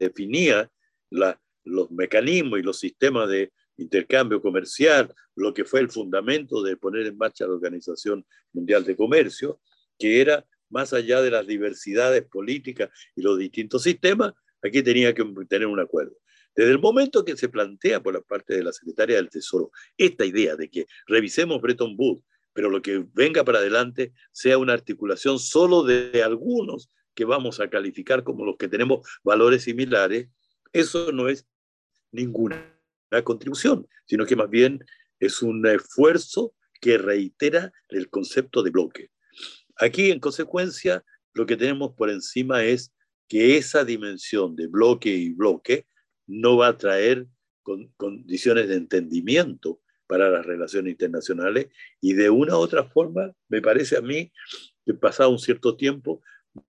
definía 0.00 0.70
los 1.10 1.90
mecanismos 1.90 2.58
y 2.58 2.62
los 2.62 2.78
sistemas 2.78 3.28
de 3.28 3.52
intercambio 3.76 4.42
comercial, 4.42 5.14
lo 5.36 5.54
que 5.54 5.64
fue 5.64 5.80
el 5.80 5.90
fundamento 5.90 6.62
de 6.62 6.76
poner 6.76 7.06
en 7.06 7.16
marcha 7.16 7.46
la 7.46 7.52
Organización 7.52 8.26
Mundial 8.52 8.84
de 8.84 8.96
Comercio, 8.96 9.60
que 9.98 10.20
era 10.20 10.46
más 10.70 10.92
allá 10.92 11.22
de 11.22 11.30
las 11.30 11.46
diversidades 11.46 12.22
políticas 12.24 12.90
y 13.16 13.22
los 13.22 13.38
distintos 13.38 13.82
sistemas, 13.82 14.32
aquí 14.62 14.82
tenía 14.82 15.14
que 15.14 15.24
tener 15.48 15.66
un 15.66 15.80
acuerdo. 15.80 16.16
Desde 16.54 16.72
el 16.72 16.78
momento 16.78 17.24
que 17.24 17.36
se 17.36 17.48
plantea 17.48 18.02
por 18.02 18.14
la 18.14 18.20
parte 18.20 18.54
de 18.54 18.64
la 18.64 18.72
Secretaria 18.72 19.16
del 19.16 19.30
Tesoro 19.30 19.70
esta 19.96 20.24
idea 20.24 20.56
de 20.56 20.68
que 20.68 20.86
revisemos 21.06 21.60
Bretton 21.60 21.94
Woods, 21.96 22.24
pero 22.52 22.70
lo 22.70 22.82
que 22.82 23.04
venga 23.14 23.44
para 23.44 23.58
adelante 23.58 24.12
sea 24.32 24.58
una 24.58 24.72
articulación 24.72 25.38
solo 25.38 25.84
de 25.84 26.22
algunos 26.22 26.90
que 27.14 27.24
vamos 27.24 27.60
a 27.60 27.70
calificar 27.70 28.24
como 28.24 28.44
los 28.44 28.56
que 28.56 28.68
tenemos 28.68 29.08
valores 29.22 29.64
similares, 29.64 30.28
eso 30.72 31.12
no 31.12 31.28
es 31.28 31.46
ninguna 32.10 32.74
contribución, 33.24 33.86
sino 34.06 34.26
que 34.26 34.36
más 34.36 34.50
bien 34.50 34.84
es 35.18 35.42
un 35.42 35.66
esfuerzo 35.66 36.54
que 36.80 36.98
reitera 36.98 37.72
el 37.88 38.08
concepto 38.08 38.62
de 38.62 38.70
bloque. 38.70 39.10
Aquí, 39.78 40.10
en 40.10 40.20
consecuencia, 40.20 41.04
lo 41.34 41.46
que 41.46 41.56
tenemos 41.56 41.94
por 41.94 42.10
encima 42.10 42.64
es 42.64 42.92
que 43.28 43.56
esa 43.56 43.84
dimensión 43.84 44.56
de 44.56 44.66
bloque 44.66 45.10
y 45.10 45.30
bloque 45.30 45.86
no 46.26 46.56
va 46.56 46.68
a 46.68 46.76
traer 46.76 47.26
condiciones 47.96 48.68
de 48.68 48.76
entendimiento 48.76 49.80
para 50.06 50.30
las 50.30 50.44
relaciones 50.44 50.92
internacionales. 50.92 51.68
Y 52.00 52.14
de 52.14 52.30
una 52.30 52.56
u 52.56 52.60
otra 52.60 52.84
forma, 52.84 53.32
me 53.48 53.60
parece 53.60 53.96
a 53.96 54.00
mí, 54.00 54.32
que 54.84 54.94
pasado 54.94 55.30
un 55.30 55.38
cierto 55.38 55.76
tiempo, 55.76 56.22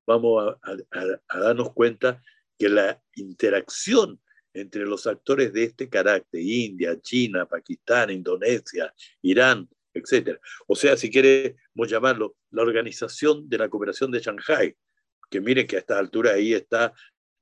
vamos 0.06 0.56
a 0.62 1.40
darnos 1.40 1.74
cuenta 1.74 2.22
que 2.58 2.70
la 2.70 3.02
interacción 3.16 4.20
entre 4.54 4.86
los 4.86 5.08
actores 5.08 5.54
de 5.54 5.64
este 5.64 5.90
carácter, 5.90 6.42
India, 6.42 7.00
China, 7.00 7.46
Pakistán, 7.46 8.10
Indonesia, 8.10 8.94
Irán, 9.22 9.70
etc. 9.94 10.40
O 10.68 10.76
sea, 10.76 10.98
si 10.98 11.10
queremos 11.10 11.88
llamarlo, 11.88 12.36
la 12.52 12.62
Organización 12.62 13.50
de 13.50 13.58
la 13.58 13.70
Cooperación 13.70 14.12
de 14.12 14.20
Shanghai, 14.20 14.76
que 15.30 15.42
miren 15.42 15.68
que 15.68 15.76
a 15.76 15.80
esta 15.80 16.00
altura 16.00 16.34
ahí 16.34 16.54
está, 16.54 16.94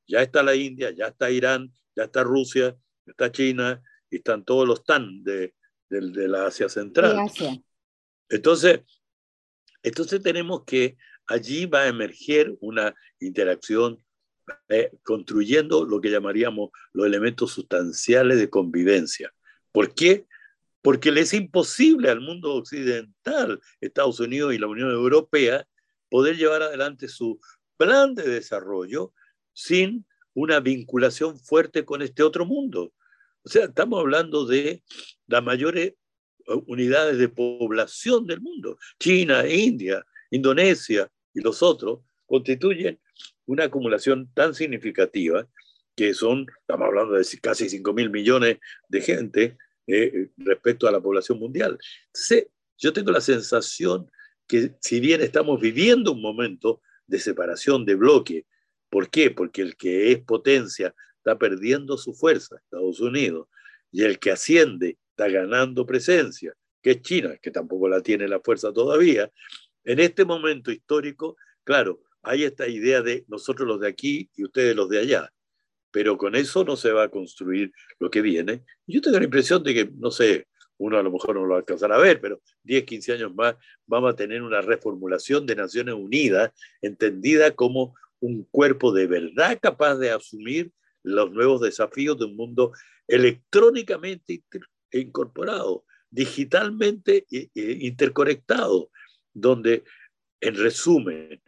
ya 0.08 0.22
está 0.22 0.44
la 0.44 0.56
India, 0.56 0.92
ya 0.92 1.08
está 1.08 1.32
Irán, 1.32 1.72
ya 1.96 2.06
está 2.06 2.24
Rusia, 2.24 2.76
ya 3.06 3.12
está 3.12 3.32
China, 3.32 3.82
y 4.10 4.18
están 4.18 4.44
todos 4.46 4.68
los 4.68 4.84
TAN 4.84 5.24
de, 5.24 5.54
la 5.90 6.48
Asia 6.48 6.70
Central. 6.70 7.18
Entonces, 8.30 8.82
entonces 9.84 10.22
tenemos 10.22 10.64
que 10.66 10.98
allí 11.28 11.66
va 11.66 11.84
a 11.84 11.88
emerger 11.88 12.56
una 12.60 12.94
interacción 13.20 14.04
eh, 14.70 14.92
construyendo 15.04 15.86
lo 15.86 16.00
que 16.00 16.10
llamaríamos 16.10 16.70
los 16.94 17.06
elementos 17.06 17.52
sustanciales 17.52 18.38
de 18.38 18.50
convivencia. 18.50 19.34
¿Por 19.72 19.94
qué? 19.94 20.26
Porque 20.88 21.12
le 21.12 21.20
es 21.20 21.34
imposible 21.34 22.10
al 22.10 22.22
mundo 22.22 22.54
occidental, 22.54 23.60
Estados 23.82 24.22
Unidos 24.22 24.54
y 24.54 24.58
la 24.58 24.68
Unión 24.68 24.90
Europea, 24.90 25.68
poder 26.08 26.38
llevar 26.38 26.62
adelante 26.62 27.10
su 27.10 27.42
plan 27.76 28.16
de 28.16 28.24
desarrollo 28.24 29.12
sin 29.52 30.06
una 30.34 30.62
vinculación 30.62 31.38
fuerte 31.38 31.84
con 31.84 32.02
este 32.02 32.24
otro 32.24 32.46
mundo. 32.46 32.94
O 33.44 33.50
sea, 33.50 33.66
estamos 33.66 34.00
hablando 34.00 34.46
de 34.46 34.82
las 35.28 35.44
mayores 35.44 35.96
uh, 36.48 36.64
unidades 36.68 37.18
de 37.18 37.28
población 37.28 38.26
del 38.26 38.40
mundo. 38.40 38.78
China, 38.98 39.46
India, 39.46 40.06
Indonesia 40.32 41.12
y 41.34 41.42
los 41.42 41.62
otros 41.62 42.00
constituyen 42.26 42.98
una 43.46 43.66
acumulación 43.66 44.32
tan 44.34 44.54
significativa 44.54 45.46
que 45.98 46.14
son, 46.14 46.46
estamos 46.62 46.88
hablando 46.88 47.16
de 47.16 47.26
casi 47.42 47.68
5 47.68 47.92
mil 47.92 48.10
millones 48.10 48.60
de 48.88 49.02
gente 49.02 49.58
eh, 49.88 50.30
respecto 50.38 50.88
a 50.88 50.92
la 50.92 51.00
población 51.00 51.40
mundial. 51.40 51.78
yo 52.78 52.94
tengo 52.94 53.12
la 53.12 53.22
sensación 53.22 54.12
que 54.48 54.76
si 54.82 55.00
bien 55.00 55.22
estamos 55.22 55.60
viviendo 55.60 56.12
un 56.12 56.22
momento 56.22 56.82
de 57.06 57.20
separación 57.20 57.86
de 57.86 57.96
bloque, 57.96 58.46
¿por 58.90 59.10
qué? 59.10 59.32
Porque 59.32 59.62
el 59.62 59.76
que 59.76 60.12
es 60.12 60.20
potencia 60.20 60.94
está 61.18 61.38
perdiendo 61.38 61.98
su 61.98 62.14
fuerza, 62.14 62.58
Estados 62.58 63.00
Unidos, 63.00 63.48
y 63.92 64.04
el 64.04 64.20
que 64.20 64.32
asciende 64.32 64.98
está 65.10 65.30
ganando 65.30 65.86
presencia, 65.86 66.54
que 66.82 66.92
es 66.92 67.02
China, 67.02 67.38
que 67.42 67.52
tampoco 67.52 67.88
la 67.90 68.02
tiene 68.02 68.28
la 68.28 68.40
fuerza 68.40 68.72
todavía. 68.72 69.32
En 69.84 70.00
este 70.00 70.26
momento 70.26 70.72
histórico, 70.72 71.38
claro, 71.64 72.02
hay 72.22 72.44
esta 72.44 72.68
idea 72.68 73.02
de 73.02 73.26
nosotros 73.28 73.68
los 73.68 73.80
de 73.80 73.88
aquí 73.88 74.30
y 74.36 74.44
ustedes 74.44 74.76
los 74.76 74.90
de 74.90 75.00
allá, 75.00 75.34
pero 75.98 76.16
con 76.16 76.36
eso 76.36 76.64
no 76.64 76.76
se 76.76 76.92
va 76.92 77.06
a 77.06 77.10
construir 77.10 77.74
lo 77.98 78.12
que 78.12 78.22
viene. 78.22 78.64
Yo 78.86 79.02
tengo 79.02 79.18
la 79.18 79.24
impresión 79.24 79.64
de 79.64 79.74
que, 79.74 79.90
no 79.98 80.12
sé, 80.12 80.48
uno 80.78 81.00
a 81.00 81.02
lo 81.02 81.12
mejor 81.12 81.34
no 81.34 81.44
lo 81.44 81.56
alcanzará 81.56 81.96
a 81.96 82.00
ver, 82.00 82.22
pero 82.22 82.40
10, 82.62 82.84
15 82.84 83.14
años 83.14 83.34
más 83.34 83.56
vamos 83.88 84.14
a 84.14 84.16
tener 84.16 84.44
una 84.44 84.62
reformulación 84.62 85.48
de 85.48 85.56
Naciones 85.56 85.96
Unidas 85.96 86.52
entendida 86.84 87.50
como 87.56 87.96
un 88.20 88.44
cuerpo 88.52 88.94
de 88.94 89.08
verdad 89.08 89.58
capaz 89.60 89.96
de 89.96 90.12
asumir 90.12 90.72
los 91.02 91.32
nuevos 91.32 91.62
desafíos 91.62 92.16
de 92.20 92.26
un 92.26 92.36
mundo 92.36 92.74
electrónicamente 93.08 94.44
incorporado, 94.92 95.84
digitalmente 96.12 97.26
interconectado, 97.56 98.92
donde, 99.34 99.84
en 100.42 100.58
resumen, 100.58 101.42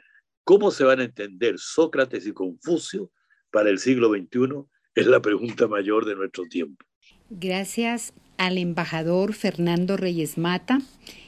¿cómo 0.43 0.71
se 0.71 0.85
van 0.85 1.01
a 1.01 1.03
entender 1.03 1.59
Sócrates 1.59 2.25
y 2.25 2.33
Confucio 2.33 3.11
para 3.51 3.69
el 3.69 3.79
siglo 3.79 4.09
XXI? 4.09 4.65
Es 4.95 5.07
la 5.07 5.21
pregunta 5.21 5.67
mayor 5.67 6.05
de 6.05 6.15
nuestro 6.15 6.45
tiempo. 6.45 6.85
Gracias 7.29 8.13
al 8.37 8.57
embajador 8.57 9.33
Fernando 9.33 9.97
Reyes 9.97 10.37
Mata, 10.37 10.79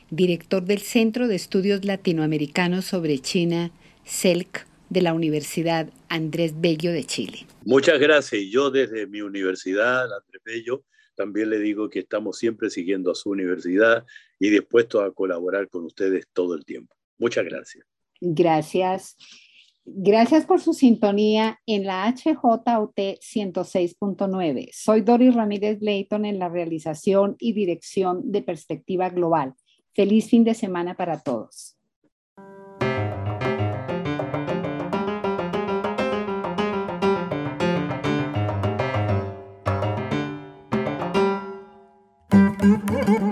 director 0.10 0.63
del 0.63 0.79
Centro 0.79 1.27
de 1.27 1.36
Estudios 1.36 1.86
Latinoamericanos 1.86 2.86
sobre 2.86 3.19
China, 3.19 3.71
CELC, 4.05 4.65
de 4.91 5.01
la 5.01 5.13
Universidad 5.13 5.89
Andrés 6.10 6.60
Bello 6.60 6.91
de 6.91 7.05
Chile. 7.05 7.45
Muchas 7.63 7.97
gracias. 7.97 8.41
Y 8.41 8.51
yo 8.51 8.71
desde 8.71 9.07
mi 9.07 9.21
universidad, 9.21 10.03
Andrés 10.03 10.41
Bello, 10.43 10.84
también 11.15 11.49
le 11.49 11.60
digo 11.60 11.89
que 11.89 11.99
estamos 11.99 12.38
siempre 12.38 12.69
siguiendo 12.69 13.10
a 13.10 13.15
su 13.15 13.29
universidad 13.29 14.05
y 14.38 14.49
dispuestos 14.49 15.01
a 15.01 15.12
colaborar 15.12 15.69
con 15.69 15.86
ustedes 15.86 16.27
todo 16.34 16.55
el 16.55 16.65
tiempo. 16.65 16.93
Muchas 17.17 17.45
gracias. 17.45 17.86
Gracias. 18.19 19.15
Gracias 19.84 20.46
por 20.46 20.62
su 20.62 20.74
sintonía 20.74 21.60
en 21.65 21.86
la 21.86 22.08
HJUT 22.12 22.96
106.9. 22.96 24.70
Soy 24.74 25.02
Doris 25.02 25.34
Ramírez 25.34 25.82
Leighton 25.82 26.26
en 26.26 26.38
la 26.38 26.50
realización 26.50 27.36
y 27.39 27.54
dirección 27.54 28.32
de 28.32 28.44
Perspectiva 28.44 29.10
Global. 29.10 29.56
Feliz 29.94 30.30
fin 30.30 30.44
de 30.44 30.54
semana 30.54 30.96
para 30.96 31.20
todos. 31.22 31.78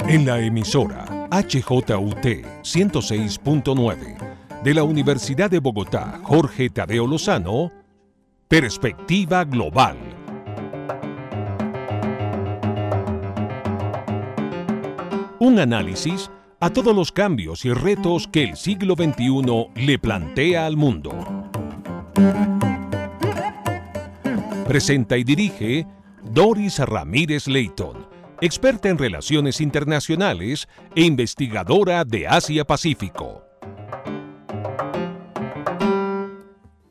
En 0.07 0.25
la 0.25 0.39
emisora 0.41 1.05
HJUT 1.29 2.25
106.9 2.63 4.28
de 4.63 4.73
la 4.73 4.83
Universidad 4.83 5.49
de 5.49 5.59
Bogotá, 5.59 6.19
Jorge 6.23 6.69
Tadeo 6.69 7.07
Lozano, 7.07 7.71
Perspectiva 8.47 9.45
Global. 9.45 9.97
Un 15.39 15.59
análisis 15.59 16.29
a 16.59 16.69
todos 16.69 16.93
los 16.93 17.13
cambios 17.13 17.63
y 17.63 17.71
retos 17.71 18.27
que 18.27 18.43
el 18.43 18.57
siglo 18.57 18.95
XXI 18.95 19.69
le 19.75 19.97
plantea 19.97 20.65
al 20.65 20.75
mundo. 20.75 21.11
Presenta 24.67 25.17
y 25.17 25.23
dirige 25.23 25.87
Doris 26.23 26.79
Ramírez 26.79 27.47
Leighton 27.47 28.07
experta 28.41 28.89
en 28.89 28.97
relaciones 28.97 29.61
internacionales 29.61 30.67
e 30.95 31.03
investigadora 31.03 32.05
de 32.05 32.27
Asia-Pacífico. 32.27 33.48